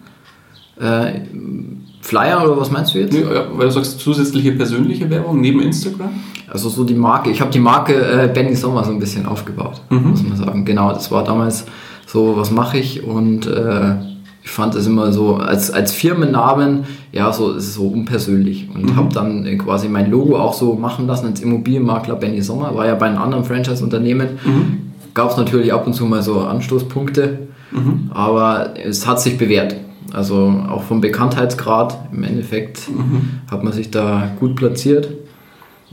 [2.04, 3.14] Flyer oder was meinst du jetzt?
[3.14, 6.10] Nee, ja, weil du sagst zusätzliche persönliche Werbung neben Instagram?
[6.50, 9.80] Also so die Marke, ich habe die Marke äh, Benny Sommer so ein bisschen aufgebaut,
[9.88, 10.66] muss man sagen.
[10.66, 11.64] Genau, das war damals
[12.06, 13.94] so, was mache ich und äh,
[14.42, 18.94] ich fand das immer so als, als Firmennamen, ja, so es ist so unpersönlich und
[18.96, 22.86] habe dann äh, quasi mein Logo auch so machen lassen als Immobilienmakler Benny Sommer, war
[22.86, 24.28] ja bei einem anderen Franchise-Unternehmen.
[25.14, 27.38] Gab es natürlich ab und zu mal so Anstoßpunkte,
[28.10, 29.76] aber es hat sich bewährt.
[30.14, 32.88] Also auch vom Bekanntheitsgrad im Endeffekt
[33.50, 35.08] hat man sich da gut platziert.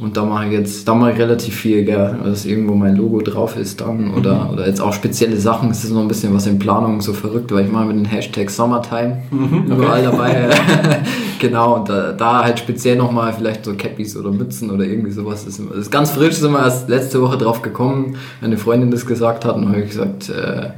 [0.02, 3.22] Und da mache ich jetzt, da mache ich relativ viel, gell, dass irgendwo mein Logo
[3.22, 5.70] drauf ist dann oder, oder jetzt auch spezielle Sachen.
[5.70, 8.06] Es ist noch ein bisschen was in Planung so verrückt, weil ich mache mit dem
[8.06, 9.22] Hashtag Summertime
[9.68, 10.50] überall dabei.
[11.40, 15.46] genau, und da, da halt speziell nochmal vielleicht so Cappies oder Mützen oder irgendwie sowas.
[15.46, 19.06] Das ist, ganz frisch, sind wir erst letzte Woche drauf gekommen, wenn eine Freundin das
[19.06, 20.70] gesagt hat und habe ich gesagt, äh,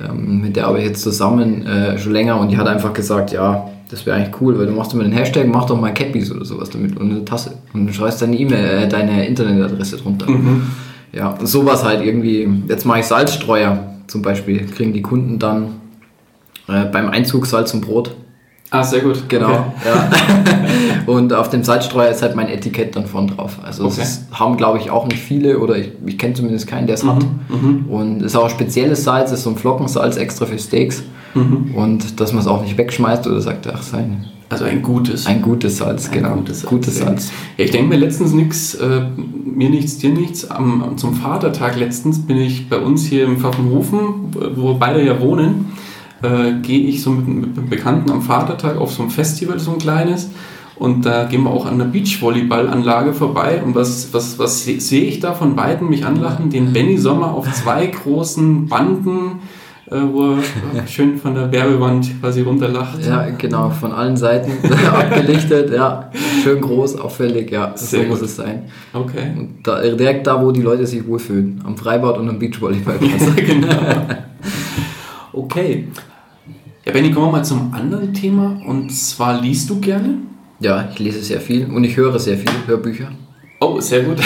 [0.00, 3.32] ähm, mit der arbeite ich jetzt zusammen äh, schon länger und die hat einfach gesagt,
[3.32, 6.30] ja, das wäre eigentlich cool, weil du machst immer den Hashtag, mach doch mal Cappies
[6.32, 10.26] oder sowas damit und eine Tasse und du schreibst deine E-Mail, äh, deine Internetadresse drunter.
[11.12, 15.80] Ja, und sowas halt irgendwie, jetzt mache ich Salzstreuer zum Beispiel, kriegen die Kunden dann
[16.68, 18.14] äh, beim Einzug Salz und Brot.
[18.70, 19.28] Ah, sehr gut.
[19.28, 19.62] Genau, Okay.
[19.84, 20.10] ja.
[21.06, 23.58] und auf dem Salzstreuer ist halt mein Etikett dann vorn drauf.
[23.64, 23.94] Also Okay.
[23.98, 26.94] das ist, haben, glaube ich, auch nicht viele oder ich, ich kenne zumindest keinen, der
[26.94, 27.24] es hat.
[27.48, 31.02] Mhm, Und ist auch ein spezielles Salz, ist so ein Flockensalz extra für Steaks.
[31.34, 31.74] Mhm.
[31.74, 35.26] Und dass man es auch nicht wegschmeißt oder sagt, ach, sein, Also ein gutes.
[35.26, 36.34] ein gutes Salz, genau.
[36.34, 36.70] gutes Salz.
[36.70, 37.30] Gutes Salz.
[37.58, 39.02] Ja, ich denke mir letztens nichts, äh,
[39.44, 40.50] mir nichts, dir nichts.
[40.50, 44.00] Am, zum Vatertag letztens bin ich bei uns hier im Pfaffenhofen,
[44.56, 45.66] wo beide ja wohnen,
[46.26, 49.72] äh, gehe ich so mit, mit einem Bekannten am Vatertag auf so ein Festival, so
[49.72, 50.30] ein kleines.
[50.78, 53.62] Und da gehen wir auch an der Beachvolleyballanlage vorbei.
[53.64, 56.50] Und was, was, was se- sehe ich da von beiden mich anlachen?
[56.50, 59.40] Den Benny Sommer auf zwei großen Banden,
[59.90, 60.36] äh, wo
[60.74, 62.98] er schön von der Werbewand quasi runterlacht.
[63.06, 64.52] Ja, genau, von allen Seiten
[64.92, 66.10] abgelichtet, ja.
[66.42, 67.72] Schön groß, auffällig, ja.
[67.74, 68.28] Sehr so muss gut.
[68.28, 68.64] es sein.
[68.92, 69.28] Okay.
[69.34, 71.62] Und da, direkt da, wo die Leute sich wohlfühlen.
[71.64, 73.34] Am Freibad und am Beachvolleyballplatz.
[73.36, 73.68] genau.
[75.32, 75.88] Okay.
[76.86, 78.62] Ja, Benny, kommen wir mal zum anderen Thema.
[78.64, 80.18] Und zwar liest du gerne?
[80.60, 83.08] ja, ich lese sehr viel und ich höre sehr viel Hörbücher.
[83.58, 84.18] Oh, sehr gut.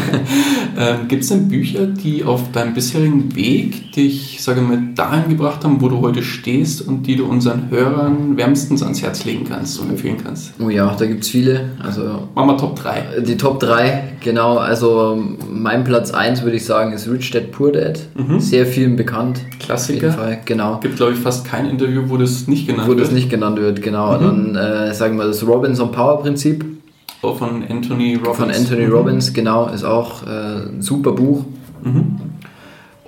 [0.78, 5.62] ähm, Gibt es denn Bücher, die auf deinem bisherigen Weg dich, sage mal, dahin gebracht
[5.64, 9.78] haben, wo du heute stehst und die du unseren Hörern wärmstens ans Herz legen kannst
[9.78, 10.54] und empfehlen kannst?
[10.58, 11.72] Oh ja, da gibt es viele.
[11.82, 13.20] Also Machen wir Top 3.
[13.26, 14.56] Die Top 3, genau.
[14.56, 18.00] Also mein Platz 1 würde ich sagen ist Rich Dad Poor Dad.
[18.14, 18.40] Mhm.
[18.40, 19.40] Sehr vielen bekannt.
[19.60, 20.08] Klassiker.
[20.08, 20.80] Auf jeden Fall, genau.
[20.80, 23.00] Gibt, glaube ich, fast kein Interview, wo das nicht genannt Wo wird.
[23.00, 24.18] das nicht genannt wird, genau.
[24.18, 24.54] Mhm.
[24.54, 26.81] Dann äh, sagen wir das Robinson Power Prinzip Oh,
[27.22, 28.36] von Anthony Robbins.
[28.36, 28.92] von Anthony Mhm.
[28.92, 31.44] Robbins, genau, ist auch äh, ein super Buch.
[31.82, 32.16] Mhm.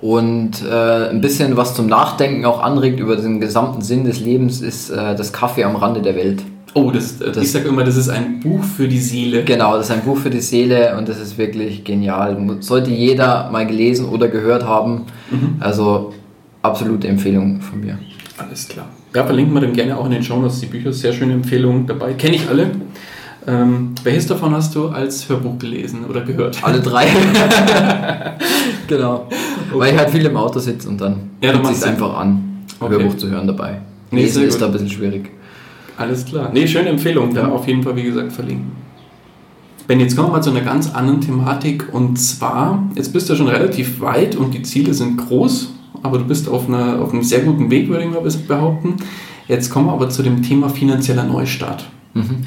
[0.01, 4.61] Und äh, ein bisschen was zum Nachdenken auch anregt über den gesamten Sinn des Lebens
[4.61, 6.43] ist äh, das Kaffee am Rande der Welt.
[6.73, 9.45] Oh, das, das, ich sage immer, das ist ein Buch für die Seele.
[9.45, 12.37] Genau, das ist ein Buch für die Seele und das ist wirklich genial.
[12.59, 15.03] Sollte jeder mal gelesen oder gehört haben.
[15.31, 15.55] Mhm.
[15.61, 16.13] Also
[16.61, 17.97] absolute Empfehlung von mir.
[18.37, 18.87] Alles klar.
[19.15, 20.91] Ja, verlinken wir dann gerne auch in den Shownotes die Bücher.
[20.91, 22.13] Sehr schöne Empfehlungen dabei.
[22.13, 22.71] Kenne ich alle.
[23.47, 26.57] Ähm, welches davon hast du als Hörbuch gelesen oder gehört?
[26.63, 27.05] Alle drei.
[28.87, 29.27] genau.
[29.73, 31.89] Weil ich halt viel im Auto sitze und dann Ja, sich Sinn.
[31.89, 32.41] einfach an,
[32.79, 32.93] Okay.
[32.95, 33.81] Hörbuch zu hören dabei.
[34.11, 34.61] Nee, Lesen ist gut.
[34.61, 35.29] da ein bisschen schwierig.
[35.97, 36.49] Alles klar.
[36.53, 37.33] Nee, schöne Empfehlung.
[37.35, 37.47] Ja.
[37.49, 38.71] auf jeden Fall, wie gesagt, verlinken.
[39.87, 41.93] Ben, jetzt kommen wir mal zu einer ganz anderen Thematik.
[41.93, 45.69] Und zwar, jetzt bist du schon relativ weit und die Ziele sind groß,
[46.03, 48.95] aber du bist auf, einer, auf einem sehr guten Weg, würde ich mal behaupten.
[49.47, 51.85] Jetzt kommen wir aber zu dem Thema finanzieller Neustart.
[52.15, 52.37] Mhm.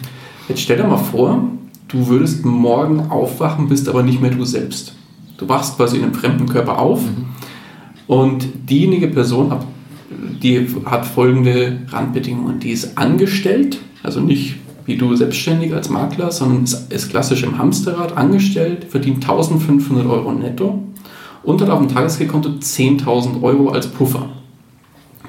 [0.48, 1.42] Jetzt stell dir mal vor,
[1.88, 4.94] du würdest morgen aufwachen, bist aber nicht mehr du selbst.
[5.36, 7.00] Du wachst quasi in einem fremden Körper auf
[8.06, 9.66] und diejenige Person, hat-
[10.42, 12.60] die hat folgende Randbedingungen.
[12.60, 14.56] Die ist angestellt, also nicht
[14.86, 20.32] wie du selbstständig als Makler, sondern ist, ist klassisch im Hamsterrad angestellt, verdient 1500 Euro
[20.32, 20.82] netto
[21.42, 24.30] und hat auf dem Tagesgeldkonto 10.000 Euro als Puffer.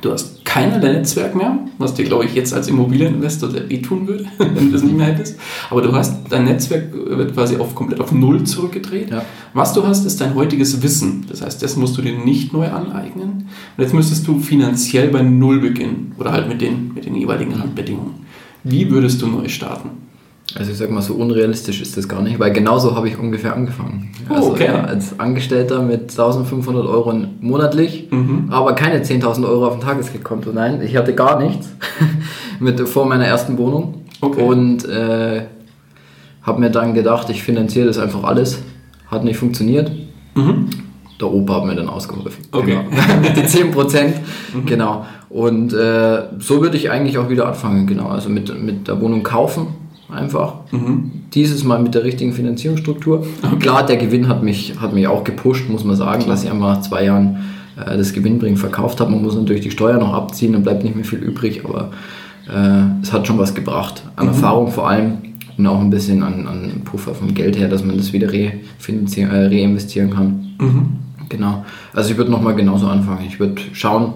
[0.02, 4.26] Du hast keinerlei Netzwerk mehr, was dir, glaube ich, jetzt als Immobilieninvestor sehr wehtun würde,
[4.40, 5.38] wenn du das nicht mehr hättest.
[5.70, 9.12] Aber du hast, dein Netzwerk wird quasi auf, komplett auf Null zurückgedreht.
[9.12, 9.24] Ja.
[9.54, 11.26] Was du hast, ist dein heutiges Wissen.
[11.30, 13.48] Das heißt, das musst du dir nicht neu aneignen.
[13.78, 16.14] Und jetzt müsstest du finanziell bei Null beginnen.
[16.18, 18.26] Oder halt mit den, mit den jeweiligen Randbedingungen.
[18.64, 20.09] Wie würdest du neu starten?
[20.58, 23.56] Also ich sag mal, so unrealistisch ist das gar nicht, weil genauso habe ich ungefähr
[23.56, 24.12] angefangen.
[24.30, 24.66] Oh, Also okay.
[24.66, 28.46] ja, als Angestellter mit 1500 Euro monatlich, Mhm.
[28.50, 30.52] aber keine 10.000 Euro auf dem Tagesgeldkonto.
[30.52, 31.70] Nein, ich hatte gar nichts
[32.60, 34.06] mit, vor meiner ersten Wohnung.
[34.22, 34.42] Okay.
[34.42, 35.44] Und äh,
[36.42, 38.60] habe mir dann gedacht, ich finanziere das einfach alles.
[39.08, 39.92] Hat nicht funktioniert.
[40.36, 40.66] Mhm.
[41.22, 42.46] Der Opa hat mir dann ausgeholfen.
[42.52, 42.78] Okay.
[42.90, 43.04] Genau.
[43.22, 44.16] mit den 10 Prozent.
[44.66, 45.06] Genau.
[45.30, 47.86] Und äh, so würde ich eigentlich auch wieder anfangen.
[47.88, 48.08] Genau.
[48.08, 49.68] Also mit, mit der Wohnung kaufen.
[50.12, 50.56] Einfach.
[50.72, 51.12] Mhm.
[51.34, 53.26] Dieses Mal mit der richtigen Finanzierungsstruktur.
[53.60, 56.76] Klar, der Gewinn hat mich, hat mich auch gepusht, muss man sagen, dass ich einmal
[56.76, 57.38] nach zwei Jahren
[57.78, 59.12] äh, das Gewinnbringen verkauft habe.
[59.12, 61.91] Man muss natürlich die Steuer noch abziehen, dann bleibt nicht mehr viel übrig, aber
[62.52, 64.04] äh, es hat schon was gebracht.
[64.15, 65.19] An Erfahrung vor allem
[65.58, 69.32] und auch ein bisschen an, an Puffer vom Geld her, dass man das wieder refinanzieren,
[69.32, 70.56] äh, reinvestieren kann.
[70.60, 70.86] Mhm.
[71.30, 71.63] Genau.
[71.93, 73.26] Also ich würde nochmal genauso anfangen.
[73.28, 74.13] Ich würde schauen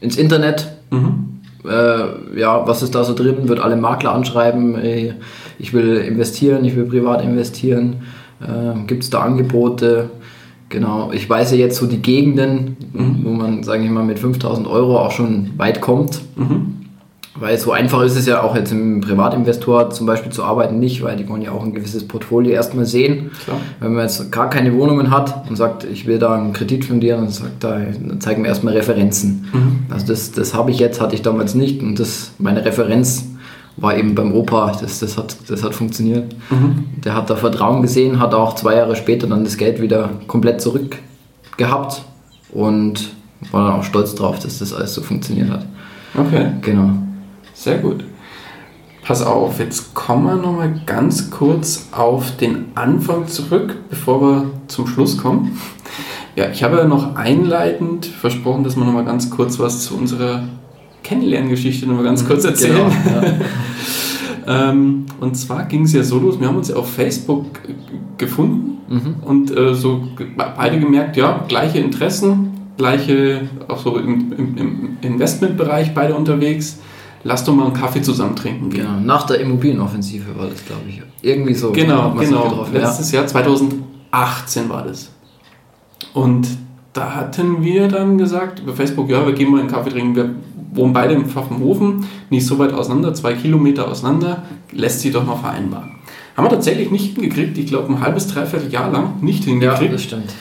[0.00, 1.35] ins Internet, Mhm.
[1.68, 5.14] Äh, ja, was ist da so drin, würde alle Makler anschreiben, ey,
[5.58, 7.96] ich will investieren, ich will privat investieren,
[8.40, 10.10] äh, gibt es da Angebote?
[10.68, 12.76] Genau, ich weiß ja jetzt so die Gegenden,
[13.22, 16.20] wo man, sage ich mal, mit 5000 Euro auch schon weit kommt.
[16.34, 16.75] Mhm.
[17.38, 21.02] Weil so einfach ist es ja auch jetzt im Privatinvestor zum Beispiel zu arbeiten nicht,
[21.02, 23.30] weil die wollen ja auch ein gewisses Portfolio erstmal sehen.
[23.44, 23.58] Klar.
[23.80, 27.00] Wenn man jetzt gar keine Wohnungen hat und sagt, ich will da einen Kredit von
[27.00, 29.46] dir, dann sagt er, dann zeigen wir erstmal Referenzen.
[29.52, 29.78] Mhm.
[29.90, 33.26] Also das, das habe ich jetzt, hatte ich damals nicht und das, meine Referenz
[33.76, 36.34] war eben beim Opa, das, das, hat, das hat funktioniert.
[36.50, 36.86] Mhm.
[37.04, 40.62] Der hat da Vertrauen gesehen, hat auch zwei Jahre später dann das Geld wieder komplett
[40.62, 40.96] zurück
[41.58, 42.02] gehabt
[42.52, 43.10] und
[43.50, 45.66] war dann auch stolz drauf, dass das alles so funktioniert hat.
[46.14, 46.46] Okay.
[46.62, 46.90] Genau.
[47.56, 48.04] Sehr gut.
[49.02, 54.86] Pass auf, jetzt kommen wir nochmal ganz kurz auf den Anfang zurück, bevor wir zum
[54.86, 55.58] Schluss kommen.
[56.34, 60.44] Ja, ich habe ja noch einleitend versprochen, dass wir nochmal ganz kurz was zu unserer
[61.02, 62.90] Kennenlerngeschichte nochmal ganz kurz erzählen.
[63.04, 63.32] Genau, ja.
[64.48, 67.46] Ähm, und zwar ging es ja so los, wir haben uns ja auf Facebook
[68.16, 69.16] gefunden Mhm.
[69.24, 75.92] und äh, so beide gemerkt, ja, gleiche Interessen, gleiche, auch so im, im, im Investmentbereich
[75.94, 76.78] beide unterwegs.
[77.26, 78.86] Lass doch mal einen Kaffee zusammen trinken gehen.
[78.86, 79.00] Genau.
[79.00, 81.02] Nach der Immobilienoffensive war das, glaube ich.
[81.22, 81.72] Irgendwie so.
[81.72, 82.44] Genau, genau.
[82.44, 82.82] getroffen, ja.
[82.82, 85.10] Letztes Jahr 2018 war das.
[86.14, 86.46] Und
[86.92, 90.14] da hatten wir dann gesagt über Facebook, ja, wir gehen mal einen Kaffee trinken.
[90.14, 90.34] Wir
[90.72, 95.36] wohnen beide im Pfaffenhofen, nicht so weit auseinander, zwei Kilometer auseinander, lässt sich doch mal
[95.36, 95.90] vereinbaren.
[96.36, 99.94] Haben wir tatsächlich nicht hingekriegt, ich glaube ein halbes, dreiviertel Jahr lang nicht Ja, hingekriegt.
[99.94, 100.32] das stimmt.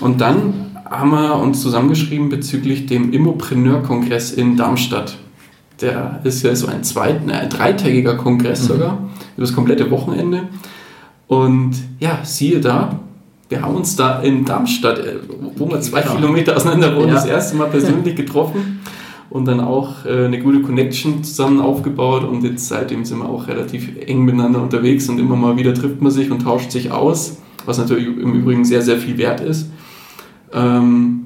[0.00, 5.18] Und dann haben wir uns zusammengeschrieben bezüglich dem Immopreneur-Kongress in Darmstadt.
[5.84, 8.98] Der ist ja so ein, zweit, ne, ein dreitägiger Kongress sogar,
[9.36, 10.44] über das komplette Wochenende.
[11.26, 12.98] Und ja, siehe da,
[13.50, 15.16] wir haben uns da in Darmstadt, äh,
[15.56, 16.14] wo wir zwei genau.
[16.14, 17.14] Kilometer auseinander wohnen, ja.
[17.14, 18.80] das erste Mal persönlich getroffen
[19.30, 23.46] und dann auch äh, eine gute Connection zusammen aufgebaut und jetzt seitdem sind wir auch
[23.46, 27.38] relativ eng miteinander unterwegs und immer mal wieder trifft man sich und tauscht sich aus,
[27.66, 29.70] was natürlich im Übrigen sehr, sehr viel wert ist.
[30.52, 31.23] Ähm,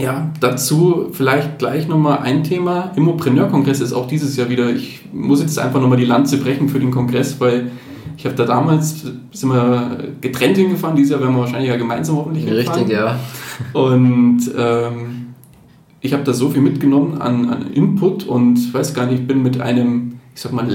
[0.00, 2.92] ja, dazu vielleicht gleich nochmal ein Thema.
[2.96, 6.80] Immopreneur-Kongress ist auch dieses Jahr wieder, ich muss jetzt einfach nochmal die Lanze brechen für
[6.80, 7.70] den Kongress, weil
[8.16, 12.16] ich habe da damals, sind wir getrennt hingefahren, dieses Jahr werden wir wahrscheinlich ja gemeinsam
[12.16, 12.80] hoffentlich hinfahren.
[12.80, 13.18] Richtig, ja.
[13.72, 15.26] Und ähm,
[16.00, 19.42] ich habe da so viel mitgenommen an, an Input und weiß gar nicht, ich bin
[19.42, 20.66] mit einem, ich sag mal,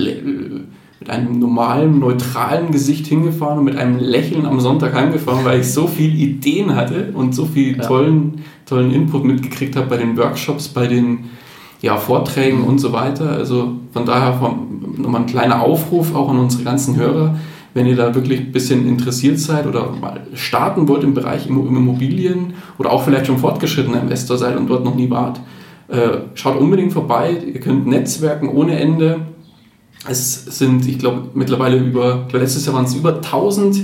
[1.06, 5.72] mit einem normalen, neutralen Gesicht hingefahren und mit einem Lächeln am Sonntag heimgefahren, weil ich
[5.72, 7.84] so viele Ideen hatte und so viel ja.
[7.84, 11.26] tollen, tollen Input mitgekriegt habe bei den Workshops, bei den
[11.82, 13.30] ja, Vorträgen und so weiter.
[13.30, 14.39] Also von daher
[14.97, 17.36] nochmal ein kleiner Aufruf auch an unsere ganzen Hörer
[17.76, 22.53] wenn ihr da wirklich ein bisschen interessiert seid oder mal starten wollt im Bereich Immobilien
[22.78, 25.41] oder auch vielleicht schon fortgeschrittener Investor seid und dort noch nie wart,
[25.89, 27.36] äh, schaut unbedingt vorbei.
[27.53, 29.20] Ihr könnt netzwerken ohne Ende.
[30.08, 33.82] Es sind, ich glaube, mittlerweile über, letztes Jahr waren es über 1000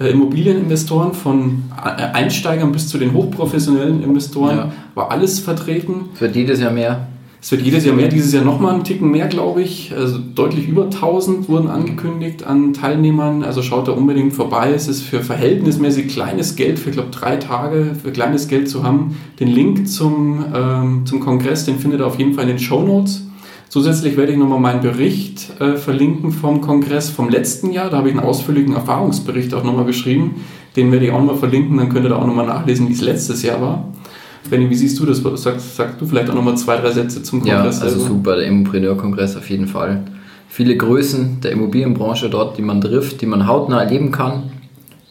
[0.00, 4.72] äh, Immobilieninvestoren von äh, Einsteigern bis zu den hochprofessionellen Investoren, ja.
[4.94, 6.08] war alles vertreten.
[6.14, 7.06] Es wird jedes Jahr mehr.
[7.42, 9.94] Es wird jedes Jahr mehr, dieses Jahr nochmal einen Ticken mehr, glaube ich.
[9.96, 13.44] Also deutlich über 1000 wurden angekündigt an Teilnehmern.
[13.44, 14.72] Also schaut da unbedingt vorbei.
[14.74, 19.16] Es ist für verhältnismäßig kleines Geld, für glaube drei Tage, für kleines Geld zu haben.
[19.38, 22.82] Den Link zum, ähm, zum Kongress, den findet ihr auf jeden Fall in den Show
[22.82, 23.29] Notes.
[23.70, 27.88] Zusätzlich werde ich nochmal meinen Bericht äh, verlinken vom Kongress vom letzten Jahr.
[27.88, 30.44] Da habe ich einen ausführlichen Erfahrungsbericht auch nochmal geschrieben.
[30.74, 33.00] Den werde ich auch mal verlinken, dann könnt ihr da auch nochmal nachlesen, wie es
[33.00, 33.88] letztes Jahr war.
[34.50, 35.22] Benny, wie siehst du das?
[35.40, 37.78] Sag, sag du vielleicht auch nochmal zwei, drei Sätze zum Kongress.
[37.78, 38.14] Ja, also selber.
[38.14, 40.02] super, der Immopreneur-Kongress auf jeden Fall.
[40.48, 44.50] Viele Größen der Immobilienbranche dort, die man trifft, die man hautnah erleben kann,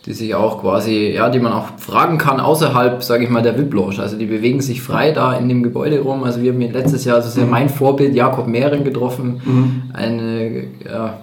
[0.09, 3.55] die sich auch quasi, ja, die man auch fragen kann außerhalb, sage ich mal, der
[3.59, 3.99] VIP-Lounge.
[3.99, 6.23] Also die bewegen sich frei da in dem Gebäude rum.
[6.23, 7.51] Also wir haben letztes Jahr, also ist ja mhm.
[7.51, 9.83] mein Vorbild, Jakob Mehren getroffen, mhm.
[9.93, 11.19] eine, ja,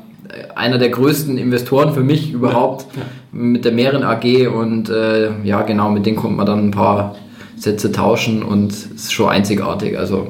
[0.55, 5.62] einer der größten Investoren für mich überhaupt ja, mit der Mehren AG und äh, ja,
[5.62, 7.16] genau, mit denen kommt man dann ein paar
[7.57, 9.99] Sätze tauschen und es ist schon einzigartig.
[9.99, 10.28] Also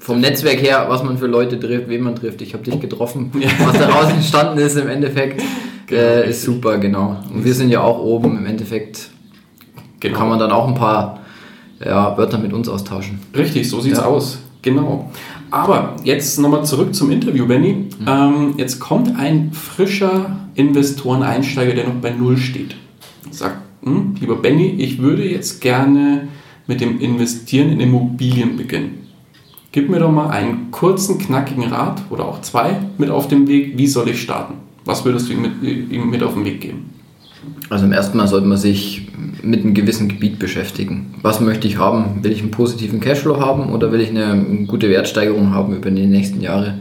[0.00, 2.42] vom Netzwerk her, was man für Leute trifft, wen man trifft.
[2.42, 3.30] Ich habe dich getroffen.
[3.64, 5.40] Was daraus entstanden ist im Endeffekt,
[5.86, 7.16] genau, äh, ist super, genau.
[7.32, 8.36] Und wir sind ja auch oben.
[8.38, 9.10] Im Endeffekt
[10.00, 10.18] genau.
[10.18, 11.20] kann man dann auch ein paar
[11.84, 13.18] ja, Wörter mit uns austauschen.
[13.34, 14.04] Richtig, so sieht es ja.
[14.04, 14.38] aus.
[14.62, 15.10] Genau.
[15.50, 17.72] Aber jetzt nochmal zurück zum Interview, Benny.
[17.72, 18.06] Mhm.
[18.06, 22.74] Ähm, jetzt kommt ein frischer Investoreneinsteiger, der noch bei Null steht.
[23.30, 26.28] Sagt, hm, lieber Benny, ich würde jetzt gerne
[26.66, 29.06] mit dem Investieren in Immobilien beginnen.
[29.70, 33.76] Gib mir doch mal einen kurzen, knackigen Rat oder auch zwei mit auf dem Weg.
[33.76, 34.54] Wie soll ich starten?
[34.86, 36.90] Was würdest du ihm mit, ihm mit auf den Weg geben?
[37.68, 39.08] Also im ersten Mal sollte man sich
[39.42, 41.14] mit einem gewissen Gebiet beschäftigen.
[41.22, 42.22] Was möchte ich haben?
[42.22, 46.06] Will ich einen positiven Cashflow haben oder will ich eine gute Wertsteigerung haben über die
[46.06, 46.78] nächsten Jahre?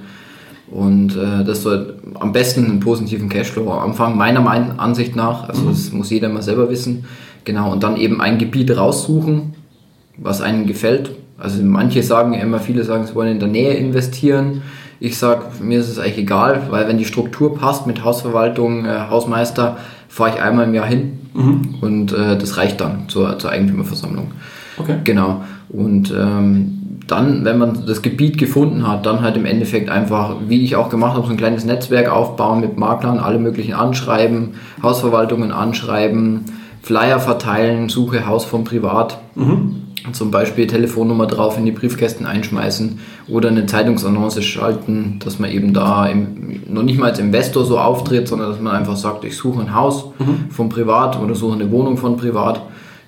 [0.70, 5.50] Und äh, das soll am besten einen positiven Cashflow am Anfang, meiner Ansicht nach.
[5.50, 5.70] Also mhm.
[5.70, 7.06] das muss jeder mal selber wissen.
[7.44, 9.54] Genau, und dann eben ein Gebiet raussuchen,
[10.18, 11.12] was einem gefällt.
[11.38, 14.62] Also manche sagen immer, viele sagen, sie wollen in der Nähe investieren.
[15.00, 19.10] Ich sage, mir ist es eigentlich egal, weil wenn die Struktur passt mit Hausverwaltung, äh,
[19.10, 19.78] Hausmeister,
[20.08, 21.76] fahre ich einmal im Jahr hin mhm.
[21.82, 24.32] und äh, das reicht dann zur, zur Eigentümerversammlung.
[24.78, 24.96] Okay.
[25.04, 25.44] Genau.
[25.70, 26.76] Und ähm,
[27.08, 30.90] dann, wenn man das Gebiet gefunden hat, dann halt im Endeffekt einfach, wie ich auch
[30.90, 36.46] gemacht habe, so ein kleines Netzwerk aufbauen mit Maklern, alle möglichen anschreiben, Hausverwaltungen anschreiben,
[36.82, 39.20] Flyer verteilen, Suche Haus von Privat.
[39.36, 39.85] Mhm.
[40.12, 45.74] Zum Beispiel Telefonnummer drauf in die Briefkästen einschmeißen oder eine Zeitungsannonce schalten, dass man eben
[45.74, 49.36] da im, noch nicht mal als Investor so auftritt, sondern dass man einfach sagt, ich
[49.36, 50.50] suche ein Haus mhm.
[50.50, 52.62] von Privat oder suche eine Wohnung von Privat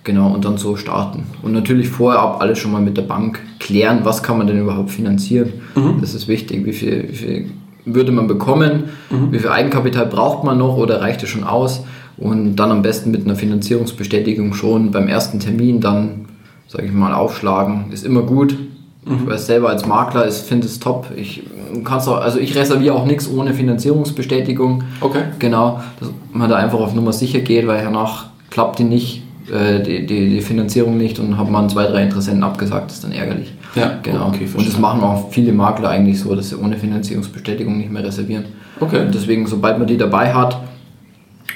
[0.07, 1.23] Genau, und dann so starten.
[1.43, 4.57] Und natürlich vorher ab alles schon mal mit der Bank klären, was kann man denn
[4.57, 5.51] überhaupt finanzieren.
[5.75, 5.97] Mhm.
[5.99, 7.51] Das ist wichtig, wie viel, wie viel
[7.83, 9.33] würde man bekommen, mhm.
[9.33, 11.83] wie viel Eigenkapital braucht man noch oder reicht es schon aus.
[12.15, 16.25] Und dann am besten mit einer Finanzierungsbestätigung schon beim ersten Termin dann,
[16.67, 17.91] sage ich mal, aufschlagen.
[17.91, 18.57] Ist immer gut.
[19.05, 19.19] Mhm.
[19.21, 21.07] Ich weiß selber als Makler, ich finde es top.
[21.15, 21.43] Ich
[21.83, 24.83] kann's auch, also ich reserviere auch nichts ohne Finanzierungsbestätigung.
[25.01, 25.23] Okay.
[25.39, 29.81] Genau, dass man da einfach auf Nummer sicher geht, weil danach klappt die nicht äh,
[29.81, 33.53] die, die, die, Finanzierung nicht und haben man zwei, drei Interessenten abgesagt, ist dann ärgerlich.
[33.75, 34.27] Ja, genau.
[34.27, 38.03] Okay, und das machen auch viele Makler eigentlich so, dass sie ohne Finanzierungsbestätigung nicht mehr
[38.03, 38.45] reservieren.
[38.79, 39.05] Okay.
[39.05, 40.57] Und deswegen, sobald man die dabei hat,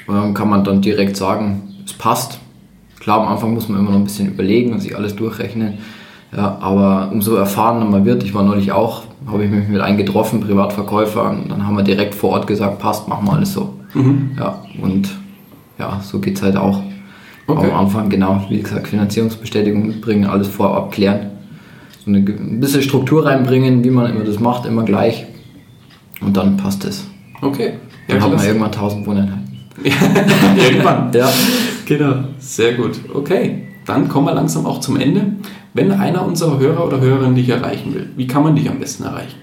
[0.08, 2.38] ähm, kann man dann direkt sagen, es passt.
[3.02, 5.78] Klar, am Anfang muss man immer noch ein bisschen überlegen und sich alles durchrechnen.
[6.34, 9.98] Ja, aber umso erfahrener man wird, ich war neulich auch, habe ich mich mit einem
[9.98, 13.74] getroffen, Privatverkäufer, und dann haben wir direkt vor Ort gesagt, passt, machen wir alles so.
[13.94, 14.30] Mhm.
[14.38, 15.10] Ja, und
[15.80, 16.80] ja, so geht es halt auch.
[17.48, 17.72] Okay.
[17.72, 21.32] Am Anfang, genau, wie gesagt, Finanzierungsbestätigung mitbringen, alles vorab klären.
[22.04, 25.26] So eine, ein bisschen Struktur reinbringen, wie man immer das macht, immer gleich.
[26.20, 27.04] Und dann passt es.
[27.40, 27.72] Okay.
[28.06, 29.58] Ja, dann hat man irgendwann 1000 Wohneinheiten.
[30.56, 31.10] irgendwann.
[31.12, 31.28] ja.
[31.86, 32.24] Genau.
[32.38, 33.00] Sehr gut.
[33.12, 33.68] Okay.
[33.86, 35.32] Dann kommen wir langsam auch zum Ende.
[35.74, 39.04] Wenn einer unserer Hörer oder Hörerinnen dich erreichen will, wie kann man dich am besten
[39.04, 39.36] erreichen?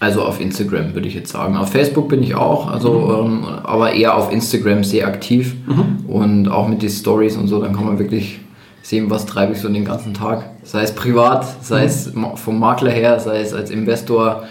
[0.00, 1.56] Also auf Instagram würde ich jetzt sagen.
[1.56, 3.42] Auf Facebook bin ich auch, also mhm.
[3.42, 6.08] ähm, aber eher auf Instagram sehr aktiv mhm.
[6.08, 8.38] und auch mit den Stories und so, dann kann man wirklich
[8.82, 10.50] sehen, was treibe ich so den ganzen Tag.
[10.62, 11.86] Sei es privat, sei mhm.
[11.86, 14.44] es vom Makler her, sei es als Investor,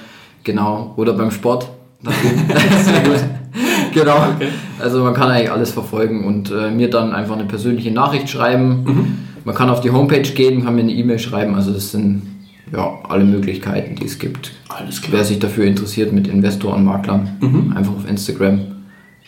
[0.44, 1.70] genau, oder beim Sport.
[2.04, 3.24] sehr gut.
[3.94, 4.18] genau.
[4.36, 4.50] Okay.
[4.80, 8.84] Also man kann eigentlich alles verfolgen und äh, mir dann einfach eine persönliche Nachricht schreiben.
[8.84, 9.18] Mhm.
[9.44, 11.56] Man kann auf die Homepage gehen, kann mir eine E-Mail schreiben.
[11.56, 12.24] Also das sind
[12.72, 14.52] ja, alle Möglichkeiten, die es gibt.
[14.68, 15.20] Alles klar.
[15.20, 17.74] Wer sich dafür interessiert mit Investor und Maklern, mhm.
[17.76, 18.60] einfach auf Instagram.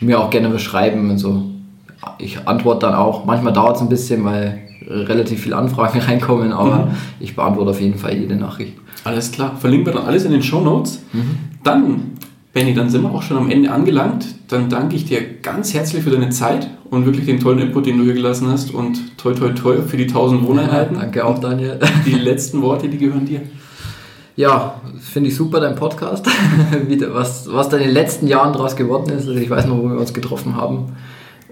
[0.00, 1.10] Mir auch gerne was schreiben.
[1.10, 1.44] Also
[2.18, 3.24] ich antworte dann auch.
[3.24, 6.90] Manchmal dauert es ein bisschen, weil relativ viele Anfragen reinkommen, aber mhm.
[7.20, 8.74] ich beantworte auf jeden Fall jede Nachricht.
[9.04, 9.56] Alles klar.
[9.56, 11.02] Verlinken wir dann alles in den Show Notes.
[11.12, 11.36] Mhm.
[11.64, 12.02] Dann
[12.52, 14.26] Benny, dann sind wir auch schon am Ende angelangt.
[14.48, 17.98] Dann danke ich dir ganz herzlich für deine Zeit und wirklich den tollen Input, den
[17.98, 18.72] du hier gelassen hast.
[18.72, 20.96] Und toi, toi, toi für die 1000 Wohneinheiten.
[20.96, 21.78] Ja, danke auch, Daniel.
[22.06, 23.42] Die letzten Worte, die gehören dir.
[24.34, 26.26] Ja, finde ich super, dein Podcast.
[27.12, 29.28] was, was da in den letzten Jahren daraus geworden ist.
[29.28, 30.96] Also ich weiß noch, wo wir uns getroffen haben.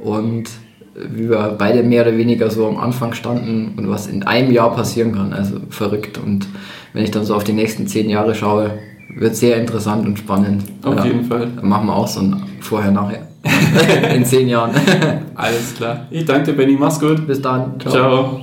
[0.02, 0.50] Und
[0.94, 4.74] wie wir beide mehr oder weniger so am Anfang standen und was in einem Jahr
[4.74, 5.32] passieren kann.
[5.32, 6.18] Also verrückt.
[6.18, 6.48] Und
[6.92, 8.78] wenn ich dann so auf die nächsten zehn Jahre schaue,
[9.20, 10.64] wird sehr interessant und spannend.
[10.82, 11.48] Auf ja, jeden Fall.
[11.54, 13.26] Dann machen wir auch so ein Vorher-Nachher.
[14.14, 14.72] In zehn Jahren.
[15.34, 16.06] Alles klar.
[16.10, 16.76] Ich danke dir, Benny.
[16.78, 17.26] Mach's gut.
[17.26, 17.78] Bis dann.
[17.80, 17.92] Ciao.
[17.92, 18.40] Ciao.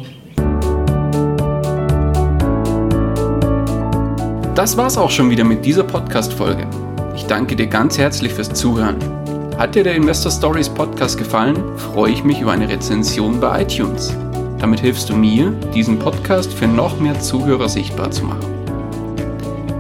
[4.53, 6.65] Das war's auch schon wieder mit dieser Podcast-Folge.
[7.15, 8.95] Ich danke dir ganz herzlich fürs Zuhören.
[9.57, 14.13] Hat dir der Investor Stories Podcast gefallen, freue ich mich über eine Rezension bei iTunes.
[14.59, 18.64] Damit hilfst du mir, diesen Podcast für noch mehr Zuhörer sichtbar zu machen